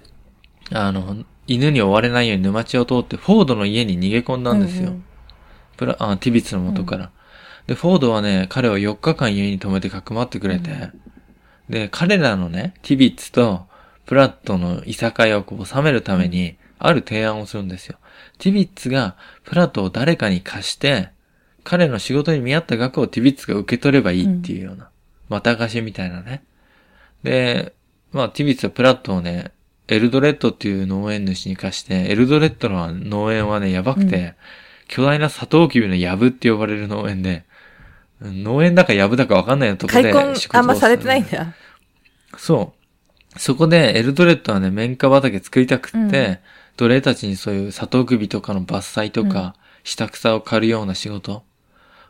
[0.71, 4.89] あの、犬に追われないように沼地を通ってフォードの家に逃げ込んだんですよ。
[4.89, 5.05] うんうん
[5.77, 7.11] プラ、あ、ティビッツの元から。
[7.67, 10.89] で、フォードはね、彼を4日間家に泊めてかくまってくれて、
[11.69, 13.65] で、彼らのね、ティビッツと
[14.05, 17.97] プラットのいさかいをこう収めるために、ある提案をするんですよ。
[18.37, 21.09] ティビッツがプラットを誰かに貸して、
[21.65, 24.89] 彼の仕事に見合った額をティビッツが受け取ればいいっていうような、
[25.29, 26.43] また貸しみたいなね。
[27.23, 27.73] で、
[28.13, 29.51] まあ、ティビッツはプラットをね、
[29.87, 34.33] エルドレッドっていう農園主に貸して、エルドレッドの農園はね、やばくて、うん
[34.87, 37.43] 巨大なサトウキビの藪って呼ばれる農園で、
[38.21, 41.55] うん農園だか藪だかわかんないとこで仕事をあんまされてないんだ。
[42.37, 42.73] そ
[43.35, 43.39] う。
[43.39, 46.01] そこでエルドレッドはね、綿花畑作りたくって、う
[46.31, 46.37] ん
[46.77, 49.53] 奴隷たちにそういうサトウキビとかの伐採とか、うん
[49.85, 51.43] 下草を刈るような仕事、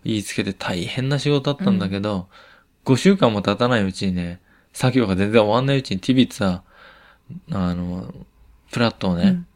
[0.06, 2.30] 言いつけて大変な仕事だったんだけど、
[2.86, 4.40] 5週間も経たないうちにね、
[4.72, 6.64] 作業が全然終わんないうちにティビッツは、
[7.52, 8.14] あの、
[8.72, 9.48] プラットをね、うん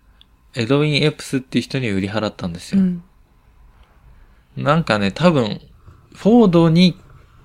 [0.56, 2.82] エドウィン・エプスっていう人に売り払ったんですよ。
[2.82, 3.04] うん。
[4.58, 5.62] なんかね、多分、
[6.16, 6.98] フォードに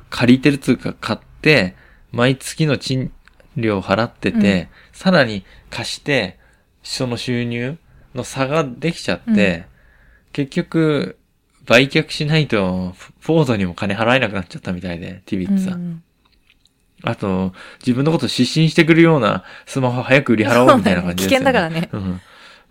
[0.08, 1.76] 借りてるつうか買って、
[2.12, 3.12] 毎月の賃
[3.56, 6.38] 料を払ってて、うんさらに貸して、
[6.82, 7.76] その収入
[8.14, 9.66] の差ができちゃって、
[10.32, 11.18] 結局、
[11.66, 15.74] 売却しないと、フフォードにも金払えなくなっちゃったみたいで、ティビッツさん。
[15.74, 16.02] うん
[17.06, 21.44] あと、自分のこと失神してくるようなスマホ早く売り払おうみたいな感じですよ、ね。
[21.44, 21.90] 危険だからね。
[21.92, 22.20] うん。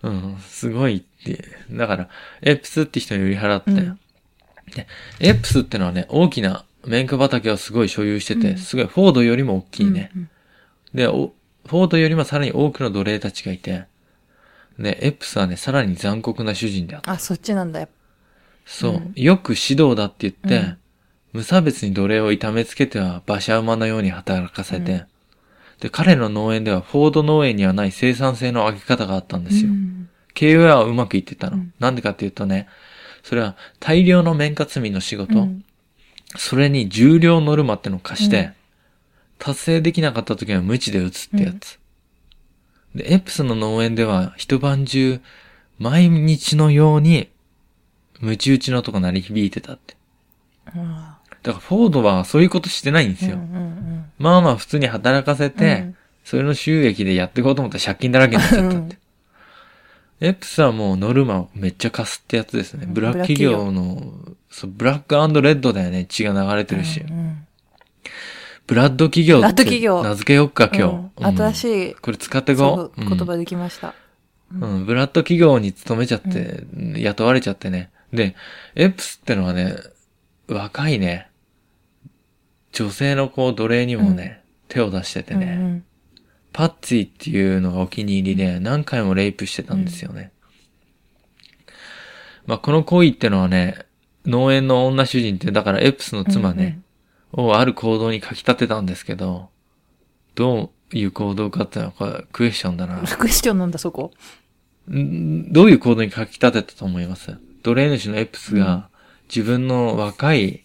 [0.02, 0.38] うん。
[0.40, 1.44] すごいって。
[1.70, 2.08] だから、
[2.42, 3.70] エプスって人に売り払って。
[3.70, 4.00] うん
[4.74, 4.88] で、
[5.20, 10.10] エプスってのはね、大きな綿花畑をすごい所有してて、うんすごいフォードよりも大きいね。
[10.16, 10.30] うん
[10.94, 11.32] で、お
[11.66, 13.86] フォードよりもさらに多くの奴隷たちがいて、
[14.78, 17.12] で、エプスはね、さらに残酷な主人であった。
[17.12, 17.88] あ、そっちなんだよ。
[18.64, 18.92] そう。
[18.94, 19.12] うん。
[19.14, 20.78] よく指導だって言って、うん。
[21.34, 25.06] 無差別に奴隷を痛めつけては馬車馬のように働かせて、うん。
[25.80, 29.70] で、彼の農園ではフォード農園にはない生産性の上げ方があったんですよ。
[29.70, 30.08] うん。
[30.34, 31.56] 経営はうまくいってたの。
[31.56, 31.72] うん。
[31.78, 32.68] なんでかっていうとね、
[33.22, 35.64] それは大量の綿花摘みの仕事、うん。
[36.36, 38.54] それに重量ノルマってのを貸して、うん。
[39.38, 41.78] 達成できなかった時は無知で打つってやつ。
[42.94, 45.20] で、エプスの農園では一晩中、
[45.78, 47.28] 毎日のように、
[48.20, 49.96] ムチ打ちの音が鳴り響いてたって。
[50.74, 50.96] うん
[51.42, 53.36] だからフォードはそういうことしてないんですよ。
[53.36, 58.96] うんうんまあまあ普通に働かせて、うんそれの収益でやっていこうと思ったら借金だらけになっちゃったって。
[60.20, 62.86] エプスはもうノルマをめっちゃ貸すってやつですね。
[62.86, 64.14] うんブラック企業の、
[64.50, 66.06] そう、ブラックレッドだよね。
[66.06, 67.00] 血が流れてるし。
[67.00, 67.46] うんうん
[68.66, 71.28] ブラッド企業って企業名付けよっか、今うん日。
[71.28, 72.98] うん新しいこれ使ってこう。
[72.98, 73.94] 言葉できました。
[74.50, 76.64] うん、うんブラッド企業に勤めちゃって、
[76.96, 77.90] 雇われちゃってね。
[78.14, 78.34] で、
[78.74, 79.76] エプスってのはね、
[80.48, 81.28] 若いね、
[82.72, 85.84] 女性のこう奴隷にもね、手を出しててね、うん
[86.56, 90.30] パッツィっていうのがお気に入りで、何回もレイプしてたんですよね。
[92.46, 93.76] まあ、この行為ってのはね、
[94.24, 96.80] 農園の女主人って、だからエプスの妻ね、
[97.32, 99.48] をある行動に書き立てたんですけど、
[100.36, 103.06] どういう行動かってのは、これクエスチョンだなうん。。
[103.06, 104.12] クエスチョンなんだ、そこ。
[104.88, 107.36] んどういう行動に書き立てたと思います？
[107.64, 108.88] 奴隷主のエプスが
[109.28, 110.64] 自分の若い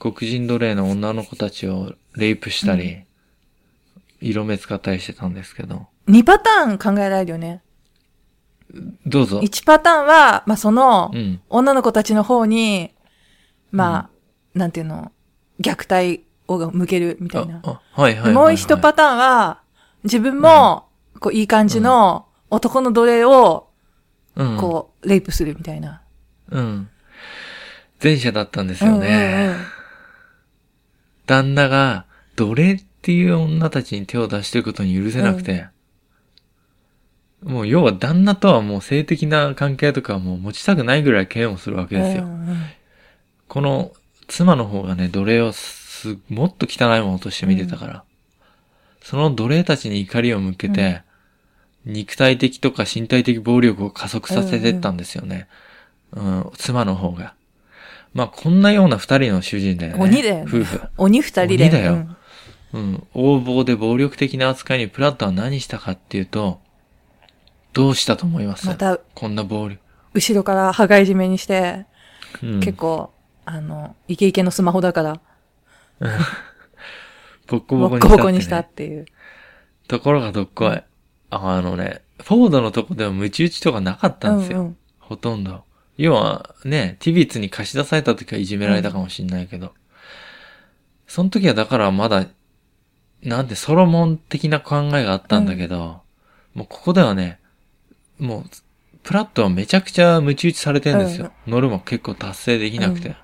[0.00, 3.04] 黒人奴隷の女の子たちをレイプしたり、
[4.20, 5.86] 色目使ったりしてたんですけど。
[6.08, 7.62] 2パターン考えられるよね。
[9.06, 9.40] どうぞ。
[9.40, 11.40] 1パターンは、まあ、そのう、ん。
[11.48, 12.92] 女の子たちの方に、
[13.70, 15.12] まあ、なんていうの、
[15.60, 17.60] 虐待を向けるみたいな。
[17.62, 18.32] ああはいはいはい、はい。
[18.34, 19.60] もう一パターンは、
[20.02, 20.88] 自分も、
[21.20, 23.68] こう、いい感じの男の奴隷を、
[24.36, 24.56] うん。
[24.58, 26.02] こう、レイプするみたいな。
[26.50, 26.88] うん。
[28.02, 29.06] 前者だったんですよね。
[29.06, 29.64] うんうんうん
[31.26, 32.04] 旦那が、
[32.36, 35.66] 奴隷っていう女たちに手を出してることに許せなくて、
[37.42, 42.24] もう要は旦那とはもう性的な関係とかはもう持ちたくないぐらい嫌悪するわけですよ。
[42.24, 42.56] うんうん
[43.46, 43.92] この
[44.26, 48.04] 妻の方がね、奴隷をす、もっと汚いものとして見てたから、
[49.02, 51.02] その奴隷たちに怒りを向けて、
[51.84, 55.36] 肉体的とか身体的暴力を加速させてったんですよね。
[55.36, 55.46] うん、
[56.56, 57.34] 妻の方が。
[58.12, 60.02] まあ、こんなような二人の主人だよね。
[60.02, 60.82] 鬼だよね夫婦。
[60.96, 61.64] 鬼二人で。
[61.64, 62.16] 鬼だようん
[62.74, 63.06] うん。
[63.14, 66.60] 横暴で暴力的な扱いにプラットは何したかっていうと、
[67.72, 68.66] どうしたと思います？
[68.66, 69.80] また、こんな暴力。
[70.12, 71.86] 後ろから羽交い締めにして、
[72.42, 73.12] うん、結構、
[73.44, 75.20] あの、イケイケのスマホだから、
[77.46, 78.08] ボッコボコにしたって、ね。
[78.08, 79.06] ボッコボコにしたっていう。
[79.88, 80.82] ところがどっこい。
[81.30, 84.60] あのね、フォードのとこではムチ打ちとかなかったんですよ。
[84.60, 85.64] うんうんほとんど。
[85.96, 89.72] 要はね、ティビッツに貸し出された時はいじめられたかもしんないけど、
[91.06, 92.26] その時はだからまだ、
[93.22, 96.02] なんてソロモン的な考えがあったんだけど、
[96.54, 97.40] もうここではね、
[98.18, 98.44] もう、
[99.02, 101.32] プラットはめちゃくちゃムチ打ちされてるんですよ。
[101.46, 103.16] ノルマ結構達成できなくて。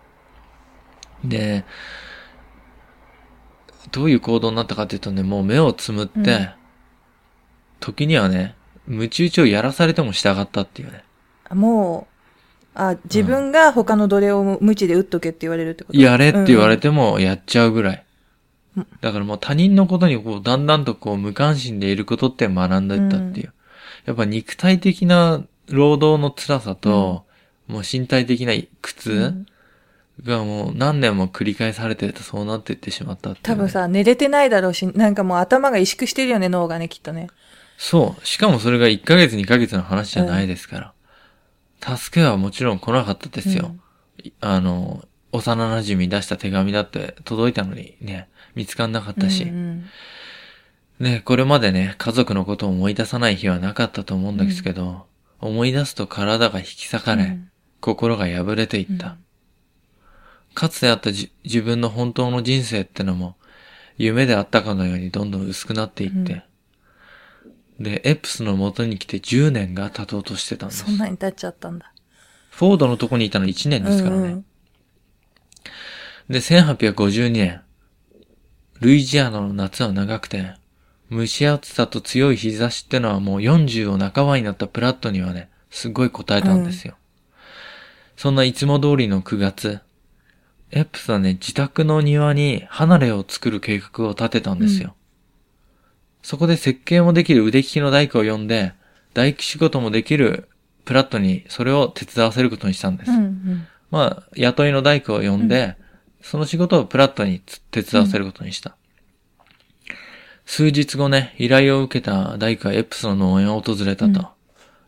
[1.24, 1.64] で、
[3.90, 6.50] どういう行動になったかっていうとね、もう目をつむって、うん
[7.80, 8.54] 時にはね、
[8.86, 11.02] ムチ打ちをやらされても従ったっていうね。
[11.50, 12.09] もう、
[12.74, 15.98] あ、自分が他の奴隷を無知で撃っとけって言われるってこと？
[15.98, 16.82] やれって言われて。
[16.82, 18.04] てもやっちゃうぐらい。
[19.00, 23.52] だからもう他人のことにこう、だんだんとこう、無関心でいることって学んでったっていう。
[24.06, 27.24] やっぱ肉体的な労働の辛さと、
[27.66, 29.44] もう身体的な苦痛
[30.24, 37.28] がもう何年も繰り返されてるとそうなっていってしまったってね、多分さ、寝れてないだろうし、なんかもう頭が萎縮してるよね、脳がね、きっとね。
[37.76, 38.26] そう。
[38.26, 40.92] しかもそれが1ヶ月2ヶ月の話じゃないですから。
[41.80, 43.74] 助けはもちろん来なかったですよ。
[44.40, 49.44] あの、幼馴染み出した手紙だって届いたのにね、見つかんなかったし。
[49.44, 49.84] うんうん
[51.00, 55.06] ね、これまでね、家族のことを思い出さない日はなかったと思うんですけど、
[55.40, 59.06] 思い出すと体が引き裂かれ、うん心が破れていった。
[59.06, 59.24] うん
[60.54, 63.36] かつてあったじ自分の本当の人生ってのも、
[63.96, 66.42] 夢であったかのようにどんどん薄くなっていって、
[67.80, 70.90] で、エプスの元に来て10年が経とうとしてたんですそ。
[70.90, 71.92] んなに経っちゃったんだ。
[72.50, 74.22] フォードのとこにいたの1年ですからね。
[74.22, 74.44] うんうん
[76.30, 77.60] で、1852年、
[78.78, 80.54] ルイジアナの夏は長くて、
[81.10, 86.94] 蒸し暑さと強い日差しってのはもう40を半ばになったプラットにはね、すごい答えたんですよ。
[88.16, 89.80] そんないつも通りの9月、
[90.70, 94.94] エプスはね、自宅の庭に離れを作る計画を立てたんですよ。
[96.22, 98.74] そこで設計もできる腕利きの大工を呼んで、
[99.14, 100.48] 大工仕事もできる
[100.84, 103.10] プラットにそれを手伝わせることにしたんです。
[103.10, 103.66] うんうん。
[103.90, 105.76] まあ、雇いの大工を呼んで、
[106.22, 108.76] その仕事をプラットにつ手伝わせることにした。
[110.44, 114.28] 数日後ね、依頼を受けた大工はエプスの農園を訪れたと。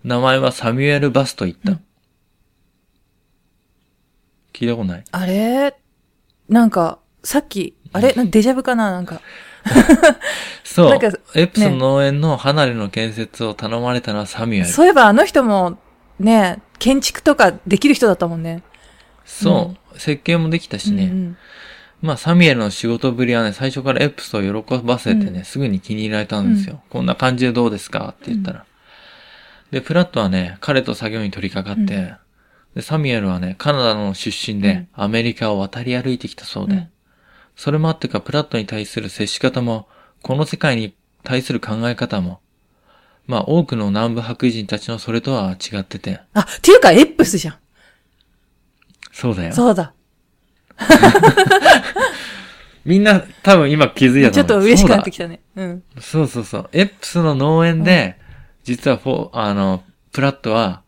[0.05, 1.81] 名前はサミュエル・バスと言った。
[4.53, 5.05] 聞いたことない？
[5.11, 5.75] あれ？
[6.49, 8.13] なんか、さっき、あれ？
[8.13, 8.91] デジャブかな？
[8.91, 9.21] なんか。
[10.65, 11.11] そうなんか。
[11.35, 14.69] エプスの農園の離れの建設を頼まれたのはサミュエル。
[14.69, 15.79] そういえばあの人も、
[16.19, 18.63] ね、建築とかできる人だったもんね。
[19.25, 19.99] そう。
[19.99, 21.05] 設計もできたしね。
[21.05, 21.37] うん
[22.03, 26.83] まあ、サミュエルの仕事ぶりはね、最初からエプスを喜ばせてね、うんすぐに気に入られたんですよ。
[26.91, 28.65] こんな感じでどうですかって言ったら。
[29.71, 32.17] で、プラットはね、彼と作業に取り掛かって、うん
[32.75, 36.89] で、サミュエルはね、カナダの出身で、アメリカを渡り歩いてきたそうで、うん
[37.57, 39.89] それもあってか、プラットに対する接し方も、
[40.23, 42.41] この世界に対する考え方も、
[43.27, 47.55] まあ、多くの南部白人たちのそれとは違ってて、あ、っていうか、エップスじゃん。
[49.13, 49.53] そうだよ。
[49.53, 49.93] そうだ。
[52.85, 55.41] みんな多分今気づいたちょっと嬉しくなってききたね。
[55.55, 55.83] うん。
[56.01, 56.69] そうそうそう。
[56.73, 58.19] エプスの農園で、
[58.65, 60.83] 実はフォ、あの、プラットは、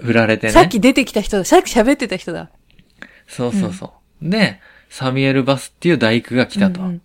[0.00, 0.52] 振られてね。
[0.52, 1.44] さっき出てきた人だ。
[1.44, 2.50] さっき喋ってた人だ。
[3.28, 4.28] そうそうそう。
[4.28, 4.60] で、
[4.92, 6.82] サミュエル・バスっていう大工が来たと。
[6.82, 7.02] うんうん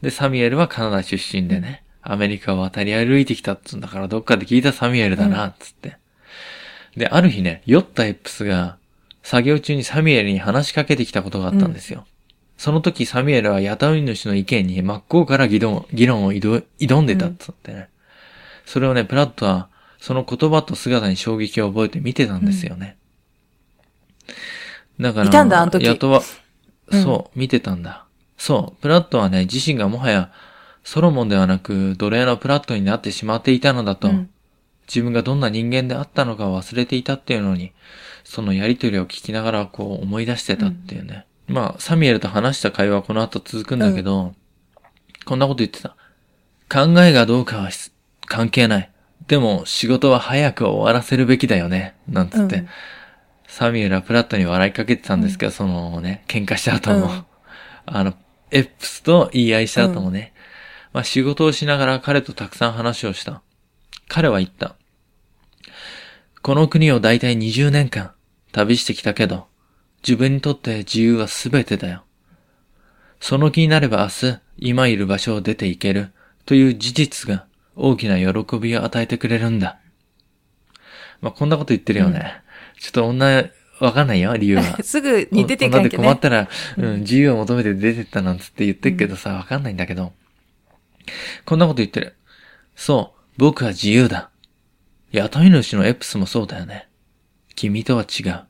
[0.00, 5.98] で、サミュエルはカナダ出身でね、アメリカを渡り歩いてきたっつうんだから、どっかで聞いたサミュエルだな、つって。
[6.96, 8.78] で、ある日ね、酔ったエプスが、
[9.22, 12.06] 作業中にサミュエルに話しかけてきたことがあったんですよ。
[12.56, 17.88] その時サミュエルは雇い主の意見に真っ向から議論議論を挑挑んでたっつってね。
[18.64, 22.96] それをね、プラットはその言葉と姿に衝撃を覚えて見てたんですよね。
[24.98, 26.24] だから、いたんだあの時雇わ、うん
[26.90, 28.04] そう、見てたんだ。
[28.36, 30.32] そう、プラットはね、自身がもはや、
[30.82, 34.30] ソロモンではなく、奴隷のプラットになってしまっていたのだと、うん
[34.90, 37.70] 自分がどんな人間であったのかを忘れていたっていうのに、
[38.24, 41.26] そのやりとりを聞きながらこう思い出してたっていうね。
[41.46, 44.34] まあ、サミュエルと話した会話はこの後続くんだけど、
[45.24, 45.94] こんなこと言ってた。
[46.68, 47.92] 考えがどうかはし
[48.26, 48.90] 関係ない。
[49.28, 51.94] でも仕事は早く終わらせるべきだよね。
[52.08, 52.68] なんつって、うん
[53.50, 57.24] サミュエルはプラットに笑いかけてたんですけど、そのね、喧嘩した後も、うん
[57.84, 58.14] あの、
[58.52, 60.32] エップスと言い合いした後もね、
[60.92, 63.42] まあ仕事をしながら彼とたくさん話をした。
[64.06, 64.76] 彼は言った。
[66.42, 68.12] この国をだいたい20年間
[68.52, 69.48] 旅してきたけど、
[70.06, 72.04] 自分にとって自由は全てだよ。
[73.18, 76.12] その気になれば明日、今いる場所を出て行ける
[76.46, 79.80] という事実が大きな喜びを与えてくれるんだ。
[81.20, 82.42] まあ、こんなこと言ってるよね。
[82.80, 84.78] ちょっと女、わかんないよ、理由は。
[84.82, 86.04] すぐに出ていか女でなきゃね。
[86.04, 90.12] 困ったら、うん、自由を求めて出てったなんつって言ってるけどさ、わかんないんだけど。
[91.44, 92.14] こんなこと言ってる。
[92.74, 94.30] そう、僕は自由だ。
[95.12, 96.88] 雇い主のエプスもそうだよね。
[97.54, 98.40] 君とは違う。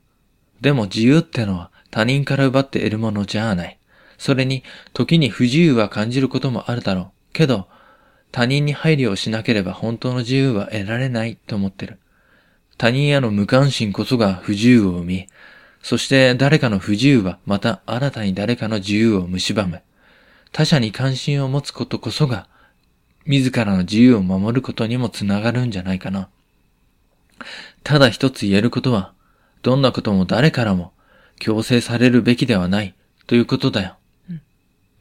[0.61, 3.79] でも自由ってのは他人から奪って得るものじゃない。
[4.19, 4.63] それに、
[4.93, 7.33] 時に不自由は感じることもあるだろう。
[7.33, 7.69] けど、
[8.33, 11.99] 他人に配慮をしなければ本当の自由は得られないと思ってる。
[12.81, 15.27] 他人への無関心こそが不自由を生み、
[15.83, 19.83] そして誰かの不自由はまた新たに誰かの自由を蝕む。
[20.51, 22.49] 他者に関心を持つことこそが、
[23.27, 26.31] 自らの自由を守ることにもつながるんじゃないかな。
[27.85, 29.13] ただ一つ言えることは、
[29.61, 30.95] どんなことも誰からも
[31.39, 32.95] 強制されるべきではない
[33.27, 33.97] ということだよ。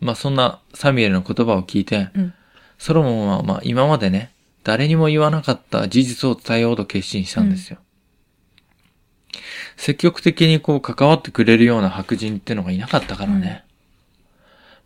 [0.01, 2.33] まあそんなサミュエルの言葉を聞いて、うん
[2.77, 4.31] ソロモンはまあ今までね、
[4.63, 7.79] 誰にも言わなかった事実を伝えようと決心したんですよ。
[9.77, 13.63] 積極的にこう関わってくれるような白人ってのがいなかったからね。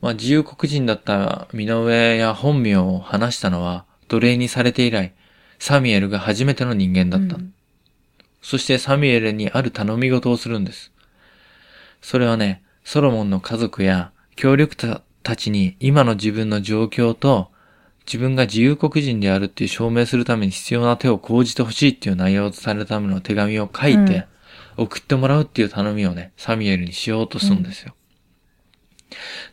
[0.01, 5.13] まあ自由黒人だった身の上や本名を話したのは奴隷にされて以来、
[5.59, 7.35] サミュエルが初めての人間だった。
[7.35, 7.53] うん
[8.43, 10.91] そしてサミュエルにある頼み事をするんです。
[12.01, 17.49] それはね、ソロモンの家族や協力者たちに今の自分の状況と
[18.05, 24.25] 自分が自由黒人であるっていう証明するために必要な手を講じてほしいっていう内容とされるための手紙を書いて
[24.77, 27.95] 送ってもらうっていう頼みをね、サミュエルにしようとするんですよ。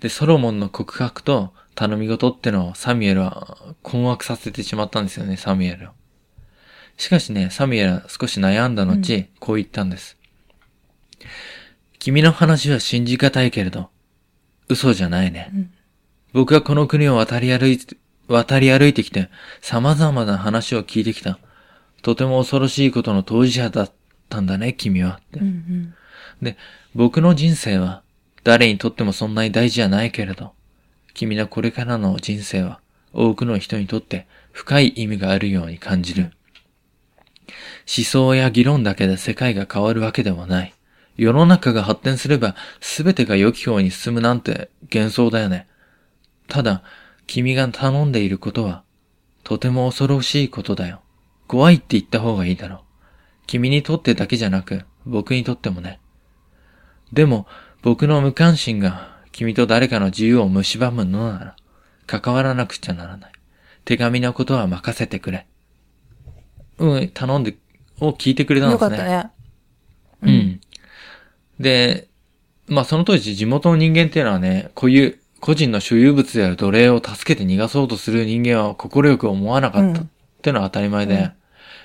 [0.01, 5.93] で、ソロモンの告白と頼み事ってのをサミュエルは困惑させてしまったんですよね、サミュエルを。
[6.97, 10.17] しかしね、サミュエルは少し悩んだ後、こう言ったんです。
[11.99, 13.91] 君の話は信じがたいけれど、
[14.69, 15.51] 嘘じゃないね。
[15.55, 15.71] うん
[16.33, 17.97] 僕はこの国を渡り歩いて、
[18.31, 19.29] 渡り歩いてきて、
[19.61, 21.39] 様々な話を聞いてきた。
[22.03, 23.93] とても恐ろしいことの当事者だっ
[24.29, 25.21] たんだね、君は。
[25.21, 25.95] ってうんうん
[26.41, 26.57] で、
[26.95, 28.03] 僕の人生は、
[28.45, 30.53] 誰にとってもそんなに大事じゃないけれど、
[31.13, 32.81] 君のこれからの人生は、
[33.13, 36.33] 多くの人にとって深い意味があるように感じる。
[37.85, 40.75] 思想や議論だけで世界が変わるわけではない。
[41.17, 45.67] 世の中が発展すれば全てが良き方に進むなんて幻想だよね。
[46.49, 46.83] ただ、
[47.31, 48.83] 君が頼んでいることは、
[49.45, 51.01] とても恐ろしいことだよ。
[51.47, 52.81] 怖いって言った方がいいだろう。
[53.47, 56.01] 君にとってだけじゃなく、僕にとってもね。
[57.13, 57.47] でも、
[57.83, 61.57] 僕の無関心が君と誰かの自由を蝕むのなら、
[62.09, 63.33] 関わらなくちゃならない。
[63.85, 65.47] 手紙のことは任せてくれ。
[66.79, 67.57] うん、頼んで、
[68.01, 68.97] を聞いてくれたんですね。
[68.97, 69.31] よかったね。
[70.23, 70.61] うん。
[71.61, 72.09] で、
[72.67, 80.03] まあその当時地元の人間っていうのはね、こういう個人の所有物である奴隷を助けて逃がそうとする人間は心よく思わなかった。
[80.03, 80.07] っ
[80.43, 81.33] てのは当たり前で、うん。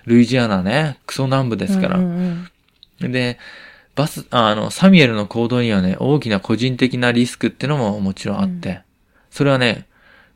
[0.05, 1.97] ルイジアナね、クソ南部ですから。
[1.97, 2.47] うんうん
[3.01, 3.11] うん。
[3.11, 3.39] で、
[3.95, 8.81] バス、ああの、サミュエルの行動にはね、大きな個人的なリスクってのももちろんあって、
[9.29, 9.87] それはね、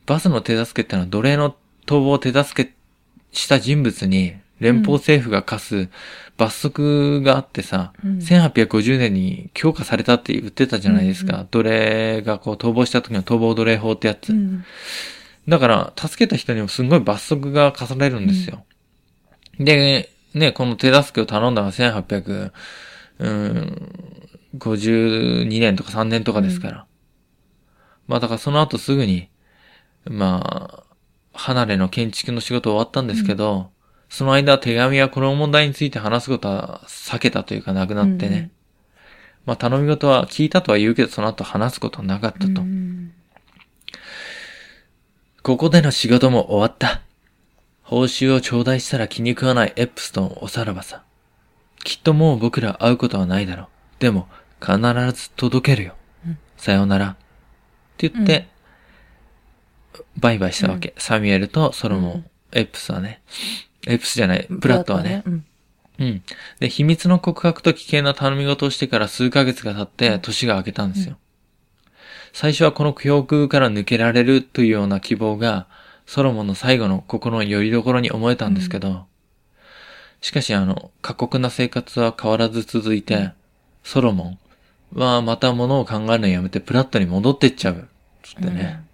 [0.06, 1.54] バスの手助けってのは奴隷の
[1.86, 2.74] 逃亡を手助け
[3.32, 5.88] した人物に連邦政府が課す
[6.36, 11.40] 罰則があってさ、うん1850年に強化されたって言ってたじゃないですか。
[11.40, 14.30] うん奴隷がこう逃亡した時の逃亡奴隷法ってやつ。
[14.30, 14.64] うん
[15.48, 18.64] だから、助けた人にもすんごい罰則が課されるんですよ。
[19.58, 22.52] で、ね、この手助けを頼んだのが1800、
[23.18, 24.22] うん、
[24.56, 26.86] 52年とか3年とかですから。
[28.06, 29.28] まあだからその後すぐに、
[30.04, 30.84] まあ、
[31.32, 33.70] 離れの建築の仕事終わったんですけど、
[34.10, 38.38] その間手紙はこの問題について話すことは避けたというかなくなってね。
[38.38, 38.50] うん
[39.46, 42.60] まあ頼み事は聞いたとは言うけど、その後話すことはなかったと。
[42.60, 43.12] うん
[45.42, 47.00] ここでの仕事も終わった。
[47.82, 51.02] 報酬を頂戴したら気に食わないエプストンおさらばさ。
[51.82, 53.66] きっともう僕ら会うことはないだろう。
[53.98, 54.28] でも、
[54.60, 54.76] 必
[55.12, 55.94] ず届けるよ。
[56.26, 57.08] うんさようなら。
[57.08, 57.16] っ
[57.96, 58.48] て言って、
[60.18, 60.92] バイバイしたわけ。
[60.98, 63.22] サミュエルとソロモン、うんエプスはね。
[63.86, 65.22] エプスじゃない、プラットはね。
[65.26, 65.44] うん。
[65.98, 66.22] うん。
[66.58, 71.16] で、秘密の告白と危険な頼み事をしてから数ヶ月が経って、年が明けたんですよ。
[72.32, 75.66] 最初はこの境遇から抜けられるというような希望が、
[76.06, 79.06] ソロモンの最後の心の拠り所に思えたんですけど、
[80.20, 83.30] しかしあの、過酷な生活は変わらず続いて、
[83.84, 84.38] ソロモン
[84.92, 87.88] はまた物を考えるのやめてプラットに戻ってっちゃう。
[88.22, 88.84] つってね。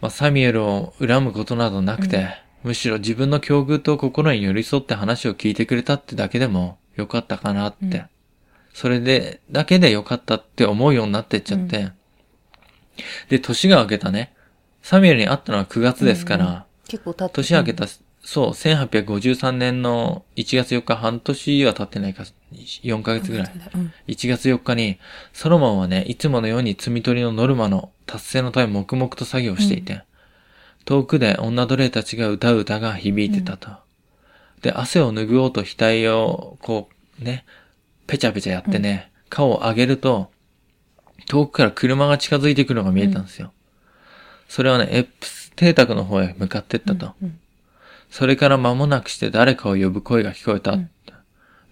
[0.00, 7.84] まあ、サミュエルを恨むことなどなくて、むしろ自分の境遇と心に寄り添って話を聞いてくれたってだけでもよかったかなって。
[7.84, 8.06] うん
[8.76, 11.92] それで、だけでよかったって思うようになってっちゃって。
[13.30, 14.34] で、年が明けたね。
[14.82, 17.34] サミュエルに会ったのは9月ですから、うんうん結構経って。
[17.36, 17.86] 年明けた、
[18.22, 23.52] そう、1853年の1月4日、半年は経ってないか、4ヶ月ぐらい。
[23.74, 23.92] うん。
[24.08, 24.98] 1月4日に、
[25.32, 30.02] ソロモンはね、いつものように摘み取りのノルマの達成のため黙々と作業をしていて、
[30.86, 33.70] 遠くで女奴隷たちが歌う歌が響いてたと。
[34.62, 36.88] で、汗を拭おうと額を、こ
[37.20, 37.44] う、ね、
[38.06, 40.30] ペチャペチャやってね、顔を上げると、
[41.26, 43.52] 遠くから車が近づいてくるのが見えたんですよ。
[44.48, 47.12] それはね、エップス邸宅の方へ向かってったと。
[47.20, 47.38] うん
[48.08, 50.70] それから間もなくして誰かを呼ぶ声が聞こえた。
[50.72, 50.90] うん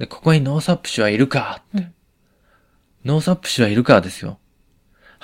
[0.01, 1.85] で、ここにノーサップ氏はいるかって。
[1.85, 1.95] うん
[3.05, 4.39] ノーサップ氏はいるかですよ。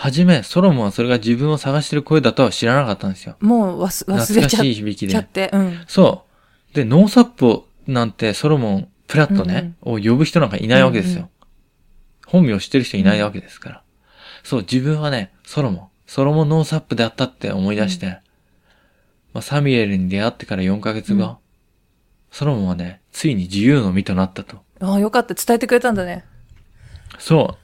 [0.01, 3.37] はじめ、ソロモンはそれが自分を探してる声だとは知らなかったんですよ。
[3.41, 5.13] もう忘忘れちゃっしい響きで。
[5.13, 5.51] ちゃって。
[5.53, 5.85] うん。
[5.87, 6.25] そ
[6.73, 6.75] う。
[6.75, 11.23] で、ノーサップをなんてソロモン、プラットね、を呼ぶ人なんかいないわけですよ。
[11.23, 11.29] うん
[12.31, 13.83] 本名を知ってる人いないわけですから。
[14.45, 18.21] そう、自分はね、ソロモン、ソロモンノーサップであったって思い出して、
[19.33, 21.37] まあ、サミュエルに出会ってから4ヶ月後、うん
[22.33, 24.59] ソロモンはね、ついに自由の身となったと。
[24.79, 25.35] ああ、よかった。
[25.35, 26.25] 伝えてくれたんだね。
[27.19, 27.60] そう。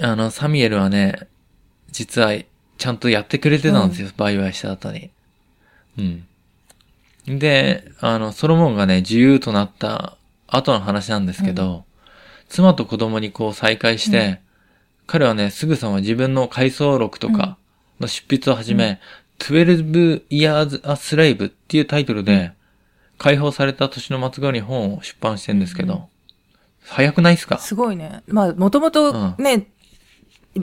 [0.00, 1.28] あの、サミュエルはね、
[1.92, 2.32] 実は、
[2.76, 5.10] ちゃんとやってくれてたんですよ、売買した後に。
[5.98, 7.38] うん。
[7.38, 10.16] で、あの、ソロモンがね、自由となった
[10.48, 11.84] 後の話なんですけど、
[12.48, 14.40] 妻と子供にこう再会して、
[15.06, 17.56] 彼はね、すぐさま自分の回想録とか
[18.00, 19.00] の執筆を始め、
[19.38, 22.52] 12 Years a Slave っていうタイトルで、
[23.18, 26.08] 解放された年の末頃に本を出版してるんですけど、
[26.86, 27.58] 早くないっすか？
[27.58, 28.22] すごいね。
[28.26, 29.68] まあ、もともとうね、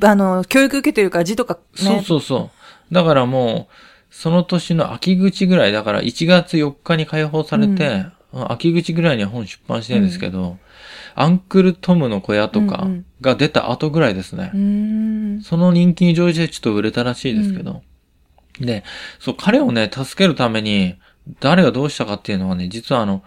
[0.04, 1.60] あの、教育受けてるから字とかね。
[1.74, 2.50] そうそうそ
[2.92, 2.94] う。
[2.94, 10.58] だからもう、その年の秋口ぐらい、だから1月4日に解放されて、秋口ぐらいには本出版してるんですけど、
[11.16, 14.50] アンクルトムの小屋とかうんうんが出た後ぐらいですね。
[14.52, 14.60] うー
[15.38, 15.42] ん。
[15.44, 17.84] その人気に乗じてちょっと売れたらしいですけど。
[18.60, 18.84] で、
[19.20, 20.96] そう、彼をね、助けるために、
[21.40, 23.24] 誰がどうしたかっていうのはね、実はあの、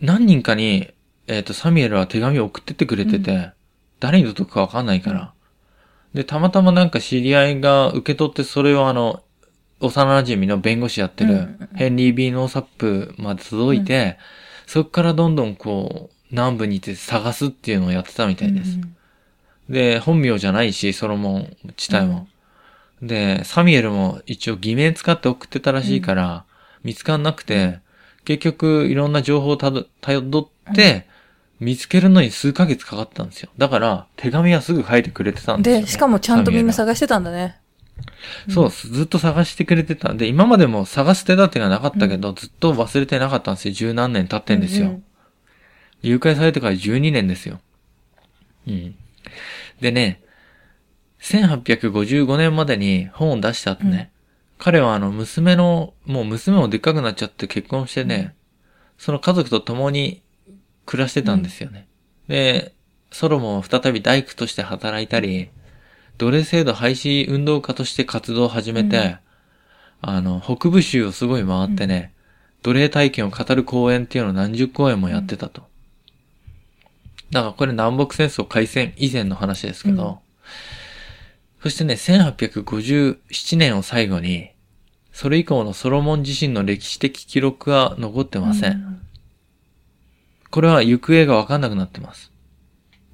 [0.00, 0.88] 何人かに、
[1.26, 3.50] えっ、と、サミュエルは手紙を送ってってくれてて、
[3.98, 5.32] 誰に届くかわかんないから。
[6.14, 9.22] で、たまたまなんか知り合いが受け取って、それをあの、
[9.80, 11.38] 幼馴染の弁護士やってるうん。
[11.38, 14.18] うん、ヘンリー・ビー・ノーサップまで届いて、
[14.66, 18.76] そこからどんどんこう、南部に行って探すっていうのをやってたみたいです。
[18.76, 18.94] うん
[19.68, 22.26] で、本名じゃないし、ソロモン自体も。
[23.02, 26.44] で、サミュエルも一応偽名使って送ってたらしいから、
[26.82, 27.80] 見つかんなくて、
[28.24, 31.06] 結局いろんな情報をたど、頼って、
[31.60, 33.50] 見つけるのに数ヶ月かかったんですよ。
[33.58, 35.86] だから、手紙はすぐ書いてくれてたんですよ、ね。
[35.86, 37.58] で、しかもちゃんとみんな探してたんだね。
[38.48, 40.14] そう、ずっと探してくれてた。
[40.14, 43.74] で、今までも探す手立てがなかったけど、ずっと忘れてなかったんですよ。
[43.74, 44.86] 十何年経ってんですよ。
[44.86, 45.04] うんうん
[46.02, 47.60] 誘拐されてから12年ですよ。
[48.66, 48.94] うん。
[49.80, 50.22] でね、
[51.20, 54.10] 1855年までに本を出した後ね、
[54.58, 58.34] 彼はあの娘の、もう娘もでっかくなっちゃって結婚してね、
[58.96, 60.22] その家族と共に
[60.88, 61.86] 暮らしてたんですよね。
[62.28, 62.72] で、
[63.10, 65.50] ソロモンは再び大工として働いたり、
[66.16, 69.18] 奴隷制度廃止運動家として活動を始めて、
[70.00, 72.14] あの、北部州をすごい回ってね、
[72.62, 75.68] 奴隷体験を語る講演っていうのを何十公演もやってたと。
[77.30, 80.20] だからこれ南北戦争開戦以前の話ですけど、
[81.62, 84.52] そしてね、1857年を最後に、
[85.12, 89.02] それ以降のソロモン自身の歴史的記録は残ってません。
[90.48, 92.32] うんこれは行方がわかんなくなってます。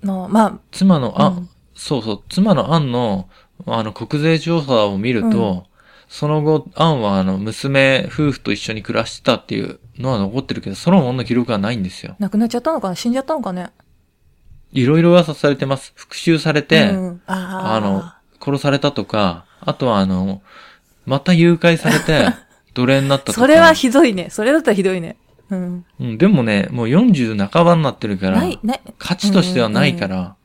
[0.05, 3.29] の、ま妻の、あ、うんそうそう、妻のアンの、
[3.67, 5.67] あの、国税調査を見ると、
[6.09, 12.17] その後、アンはあの、娘夫婦と一緒に暮らしてたっていうのは残ってるけど、ソロモンの記録はないんですよあ、。
[12.21, 12.95] 亡くなっちゃったのかな？
[12.95, 13.71] 死んじゃったのかね
[14.73, 15.93] いろいろ噂されてます。
[15.97, 18.05] 復讐されて、うん、ああの、
[18.41, 20.43] 殺されたとか、あとはあの、
[21.07, 22.29] また誘拐されて、
[22.75, 23.41] 奴隷になったとか。
[23.41, 24.29] それはひどいね。
[24.31, 25.17] それだったらひどいね。
[25.51, 25.85] うん。
[26.01, 28.43] うん、でもね、もう40半ばになってるから。
[28.99, 30.37] 価値としてはないから、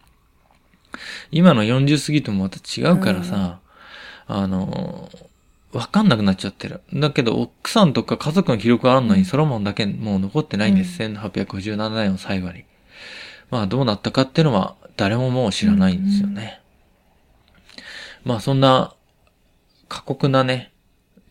[1.31, 3.59] 今の40過ぎともまた違うからさ、
[4.27, 6.81] あのー、わかんなくなっちゃってる。
[6.93, 11.01] だけど、奥さんとか家族の記録はあるのに、ソロモンだけもう残ってないんです。
[11.03, 12.65] 1857年を最後に。
[13.51, 16.61] まあ、どうなったかっていうのは、誰ももう知らないんですよね。
[18.23, 18.95] まあ、そんな、
[19.87, 20.71] 過酷なね、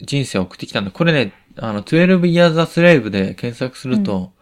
[0.01, 4.33] 人生を送ってきたんで、これね、あの、12 Years a Slave で検索すると、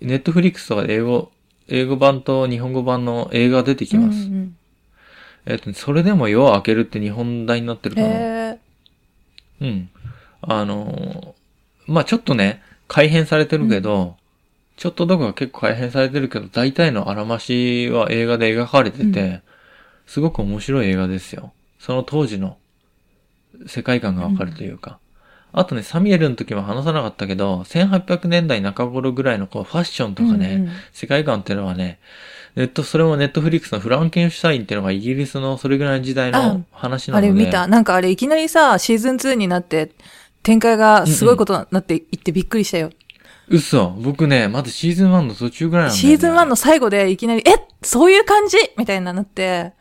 [0.00, 1.32] ネットフリックスとかで英語、
[1.68, 4.18] 英語版と日本語版の映画が出てきます。
[4.18, 4.56] うん
[5.46, 8.16] えっと、それでも夜を明けるって日本題になってるうん、かな。
[8.16, 8.58] へ
[9.60, 9.90] うん。
[10.40, 11.44] あのー
[11.86, 14.16] まあ、ちょっとね、改変されてるけど、
[14.76, 19.42] ちょっとどこか結構改変されてるけど、大体のあらましは映画で描かれてて、う
[20.06, 21.52] すごく面白い映画ですよ。
[21.78, 22.56] その当時の
[23.66, 24.98] 世界観がわかるというか。
[25.56, 32.00] あとね、サミュエルの時も話さなかったけど、1800年代中頃ぐらいのこうファッションとかね、うんうん世界観っていうのはね、
[32.56, 37.32] ネット、それもネットフリックスのフランケンシュタインっていうのがイギリスのそれぐらいの時代の話なあので。
[37.32, 39.92] れ見たなんかあれいきなりさ、シーズン2になって、
[40.42, 42.90] 展開がすごいことになっていってびっくりしたよ。
[43.48, 43.90] 嘘。
[43.90, 46.10] 僕ね、まだシーズン1の途中ぐらいなんだよ、ね。
[46.10, 48.56] シーズン1の最後でいきなり、えそういう感じ？
[48.76, 49.72] みたいななって。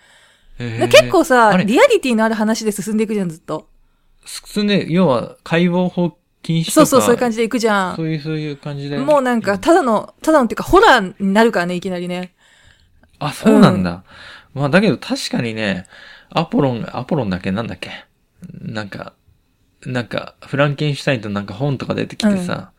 [0.58, 3.68] 結構さ、リアリティのある話で進んでいくじゃん、ずっと。
[4.26, 6.74] 進んで、要は、解剖法禁止とか。
[6.74, 7.36] そうそう、そういう感じ。
[7.36, 7.96] じでいくじゃん。
[7.96, 8.98] そういう、そういう感じで。
[8.98, 12.34] もうなんか、ただの、ただのっていうか、ホラーになるからね、いきなりね。
[13.20, 14.04] あ、そうなんだ。
[14.54, 15.86] まあ、だけど確かにね、
[16.30, 17.92] アポロン、アポロンだっけなんだっけ？
[18.62, 19.14] なんか、
[19.86, 22.72] なんか、フランケンシュタインとなんか本とか出てきてさ、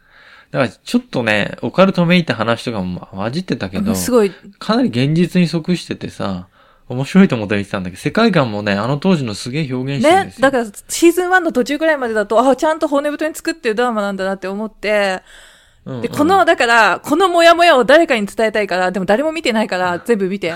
[0.50, 6.48] だからちょっとね、オカルトめいた話とかも混じってたけど、すごい、かなり現実に即しててさ、
[6.88, 10.40] 面白いと思って見てたんだけど、世界観もね、あの当時のすげえ表現してるんです。
[10.40, 10.50] よ。
[10.50, 15.22] ねだから、シーズン1の途中くらいまでだと、あ、ちゃんと骨太に作ってるドラマなんだなって思って、
[15.86, 20.54] うんうんで、この、だから、このモヤモヤを誰かに伝えたいから、でも誰も見てないから、全部見て。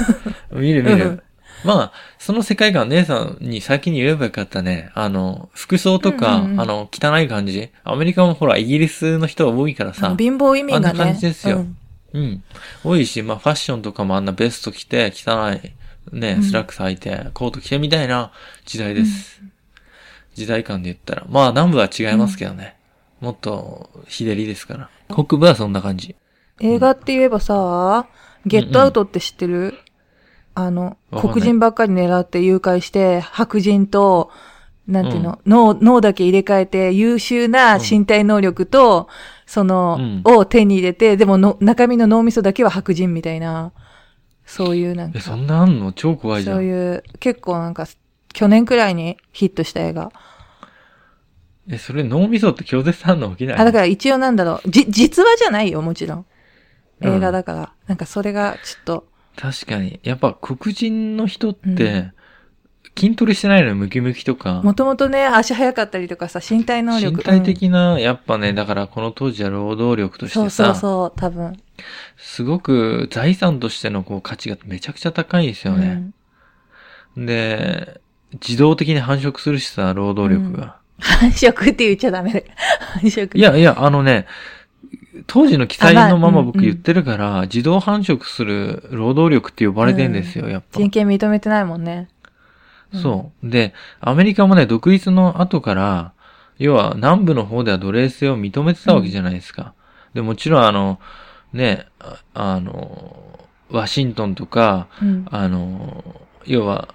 [0.50, 1.04] 見る見る。
[1.04, 1.22] うん
[1.64, 4.90] まあ、その世界観、姉さんに先に言えばよかったね。
[4.94, 7.70] あの、服装とか、うんうんうんあの、汚い感じ。
[7.84, 10.14] アメリカもほら、イギリスの人が多いからさ。
[10.18, 10.88] 貧乏移民がね。
[10.88, 11.76] あんな感じですようん
[12.12, 12.44] うん。
[12.84, 15.72] 多いし、まあ、ファッションとかもあんなベスト着て、汚い、
[16.14, 18.32] ねう、んスラックス履いて、コート着てみたいな
[18.66, 19.40] 時代です。
[20.34, 21.26] 時代感で言ったら。
[21.28, 22.76] まあ、南部は違いますけどね。
[23.20, 24.90] もっと、日照りですから。
[25.08, 26.16] 北部はそんな感じ。
[26.60, 28.06] 映画って言えばさ、
[28.46, 29.78] ゲットアウトって知ってる、
[30.54, 34.30] あの、わかんない黒人ばっかり狙って誘拐して、白人と、
[34.86, 39.08] なんていうの、脳、脳だけ入れ替えて、優秀な身体能力と、
[39.52, 43.72] その、うんを手に入れて、でもの、中身の脳みそだけは白人みたいな、
[44.46, 45.92] そういうなんえ、か、そんなあんの？
[45.92, 46.54] 超怖いじゃ。
[46.54, 47.86] そうんいう、結構なんか、
[48.32, 50.10] 去年くらいにヒットした映画。
[51.68, 56.18] え、それ脳みそって拒絶反応起きないあ、だから一応なんだろう、じ、実話じゃないよ、もちろん。
[56.18, 56.24] うん
[57.14, 57.72] 映画だから。
[57.88, 60.00] なんかそれが、ちょっと、確かに。
[60.02, 62.12] やっぱ黒人の人って、うん
[62.96, 64.60] 筋トレしてないのよムキムキとか。
[64.62, 67.16] もともとね、足速かったりとかさ、身体能力。
[67.16, 71.56] 身体的な、やっぱね、だからこの当時は労働力としてそうさ、そうそう、多分。
[72.16, 76.10] すごく財産としてのこう価値がめちゃくちゃ高いんですよね。
[77.16, 78.00] で、
[78.34, 80.76] 自動的に繁殖するしさ、労働力が。
[80.98, 82.44] 繁殖って言っちゃダメ。
[83.00, 83.36] 繁殖。
[83.36, 84.26] い、やいや、あのね、
[85.26, 90.78] 当時の期待のままあまあうん僕言ってるから、自動繁殖する労働力って呼ばれてんですよ、やっぱ。
[90.78, 92.08] 人権認めてないもんね。
[92.94, 93.50] そう。
[93.50, 96.12] で、アメリカもね、独立の後から、
[96.58, 99.74] 要は南部の方では奴隷制を認めてたわけじゃないですか。
[100.14, 101.00] で、もちろんあの、
[101.52, 105.26] ね、ああの、ワシントンとか、うん。
[105.30, 106.04] あの、
[106.44, 106.94] 要は、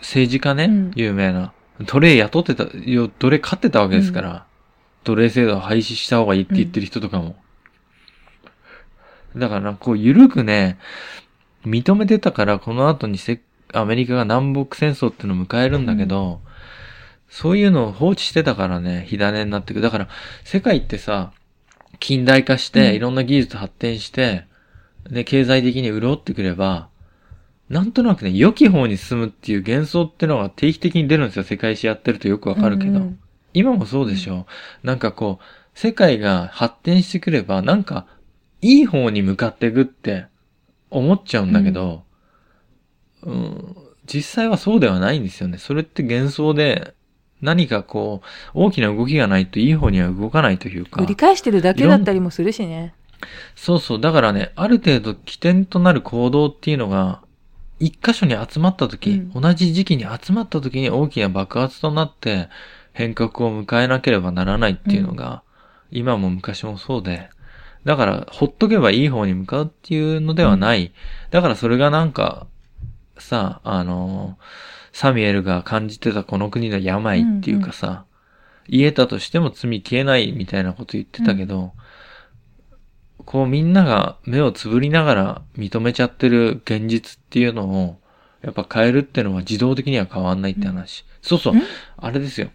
[0.00, 4.46] 政治家ね、うん有名な、奴隷雇ってた、よ奴隷飼ってたわけですから、
[5.04, 7.36] 奴隷制度を廃止した方がいいって言ってる人とかも。
[9.36, 10.78] だから、こう、ゆるくね、
[11.64, 13.40] 認めてたから、この後にせ
[13.72, 16.40] アメリカが南北戦争っていうのを迎えるんだけど、
[17.28, 19.80] そういうのを放置してたからね、火種になってく。
[19.80, 20.08] だから、
[20.44, 21.32] 世界ってさ、
[22.00, 24.44] 近代化して、うんいろんな技術発展して、
[25.10, 26.88] で、経済的に潤ってくれば、
[27.68, 31.44] なんとなくね、良き方に進むっていう幻想ってのが定期的に出るんですよ。
[31.44, 32.90] 世界史やってるとよくわかるけど。
[32.90, 33.18] うんうん
[33.54, 34.46] 今もそうでしょ、
[34.82, 38.06] なんかこう、世界が発展してくれば、なんか、
[38.60, 40.26] いい方に向かっていくって
[40.90, 42.02] 思っちゃうんだけど、
[43.22, 45.58] うん、実際はそうではないんですよね。
[45.58, 46.94] それって幻想で、
[47.40, 51.06] 何かこう、大きな動きがないといい方には動かないというか繰。
[51.06, 52.94] り返してるだけだったりもするしね。
[53.54, 54.00] そうそう。
[54.00, 57.22] だからね、ある程度起点となる行動っていうのが、
[57.80, 62.48] 一箇所に集まった時、う同じ時期に集まった時に大きな爆発となって、
[62.92, 65.42] 変革を迎えなければならないっていうのが、
[65.90, 67.30] 今も昔もそうで、
[67.84, 70.92] だから、ほっとけばいい方に向かうっていうのではない。
[71.30, 72.48] だからそれがなんか、
[73.20, 74.38] さ、あの、
[74.92, 78.04] サミュエルが感じてたこの国の病っていうかさ、
[78.68, 81.72] 言えたとしても罪消えないみたいなこと言ってたけど、
[83.24, 88.00] こうみんなが目をつぶりながら認めちゃってる現実っていうのを、
[88.42, 91.04] やっぱ変えるってのは自動的には変わんないって話。
[91.22, 91.54] そうそう、
[91.96, 92.50] あれですよ。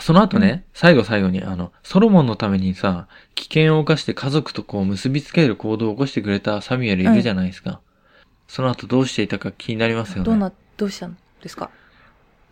[0.00, 7.80] その後ね、最後最後に、あの、ソロモンのためにさ、危険を冒して家族とこう結びつける行動を起こしてくれたサミュエルいるじゃないですか。
[8.52, 10.24] その後どうしていたか気になりますよね。
[10.24, 11.70] どうな、どうしたんですか？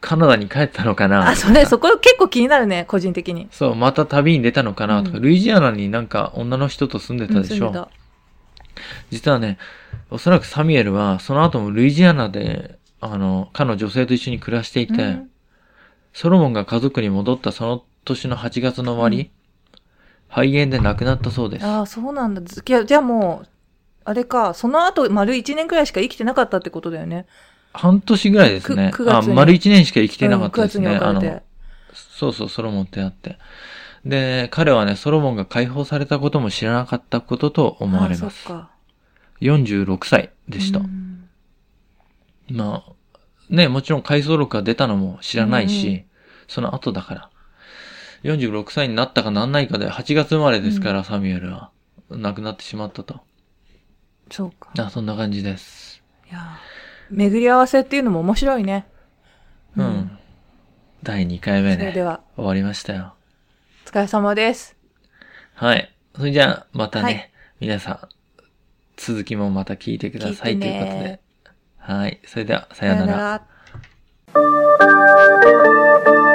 [0.01, 1.29] カナダに帰ったのかな？
[1.29, 3.49] あ、それ、そこ結構気になるね、個人的に。
[3.51, 5.03] そう、また旅に出たのかな？
[5.05, 7.67] とか、うんルイジアナになんか女の人と住んでたでしょ。
[7.67, 7.91] うん住んでた
[9.11, 9.59] 実はね、
[10.11, 15.31] おそらくサミュエルは、その後もルイジアナで、あの、かの女性と一緒に暮らしていて、うん
[16.13, 19.31] ソロモンが家族に戻ったその年の8月の終わり、
[20.29, 21.65] 肺炎で亡くなったそうです。
[21.67, 22.41] ああ、そうなんだ。
[22.41, 23.49] ずいや、じゃあもう、
[24.05, 27.27] あれか、その後、丸1年くらいしか生きてなかったってことだよね。
[27.73, 28.91] 半年ぐらいですね。
[28.93, 30.91] く9月にあ、丸1年しか生きてなかったですうんね。
[30.91, 31.43] 9月にあの
[31.93, 33.39] そうそう、ソロモンってあって。
[34.05, 38.25] で、彼はね、ソロモンが解放されたことも知らなかったことと思われます。
[38.27, 38.71] あそっか。
[39.41, 40.81] 46歳でした。
[40.81, 41.29] うん
[42.51, 42.93] まあ、
[43.49, 46.05] ね、もちろん回想録が出たのも知らないし、うんう
[46.49, 47.31] その後だから。
[48.25, 51.71] 46歳になったかなんないかで、8月生まれですから、サミュエルは。
[52.11, 53.21] 亡くなってしまったと。
[54.31, 54.71] そうか。
[54.79, 56.03] あ、そんな感じです。
[56.31, 56.59] いや、
[57.11, 58.87] 巡り合わせっていうのも面白いね。
[59.77, 59.85] うん。
[59.85, 60.19] うん、
[61.03, 61.79] 第2回目ね。
[61.79, 62.21] それでは。
[62.37, 63.15] 終わりましたよ。
[63.87, 64.77] お疲れ様です。
[65.55, 65.93] はい。
[66.17, 68.09] それじゃあ、またね、はい、皆さん、
[68.97, 71.21] 続きもまた聞いてくださいということで。
[71.79, 72.21] はい。
[72.25, 73.13] それでは、さようなら。
[73.13, 74.45] さよ
[76.05, 76.30] なら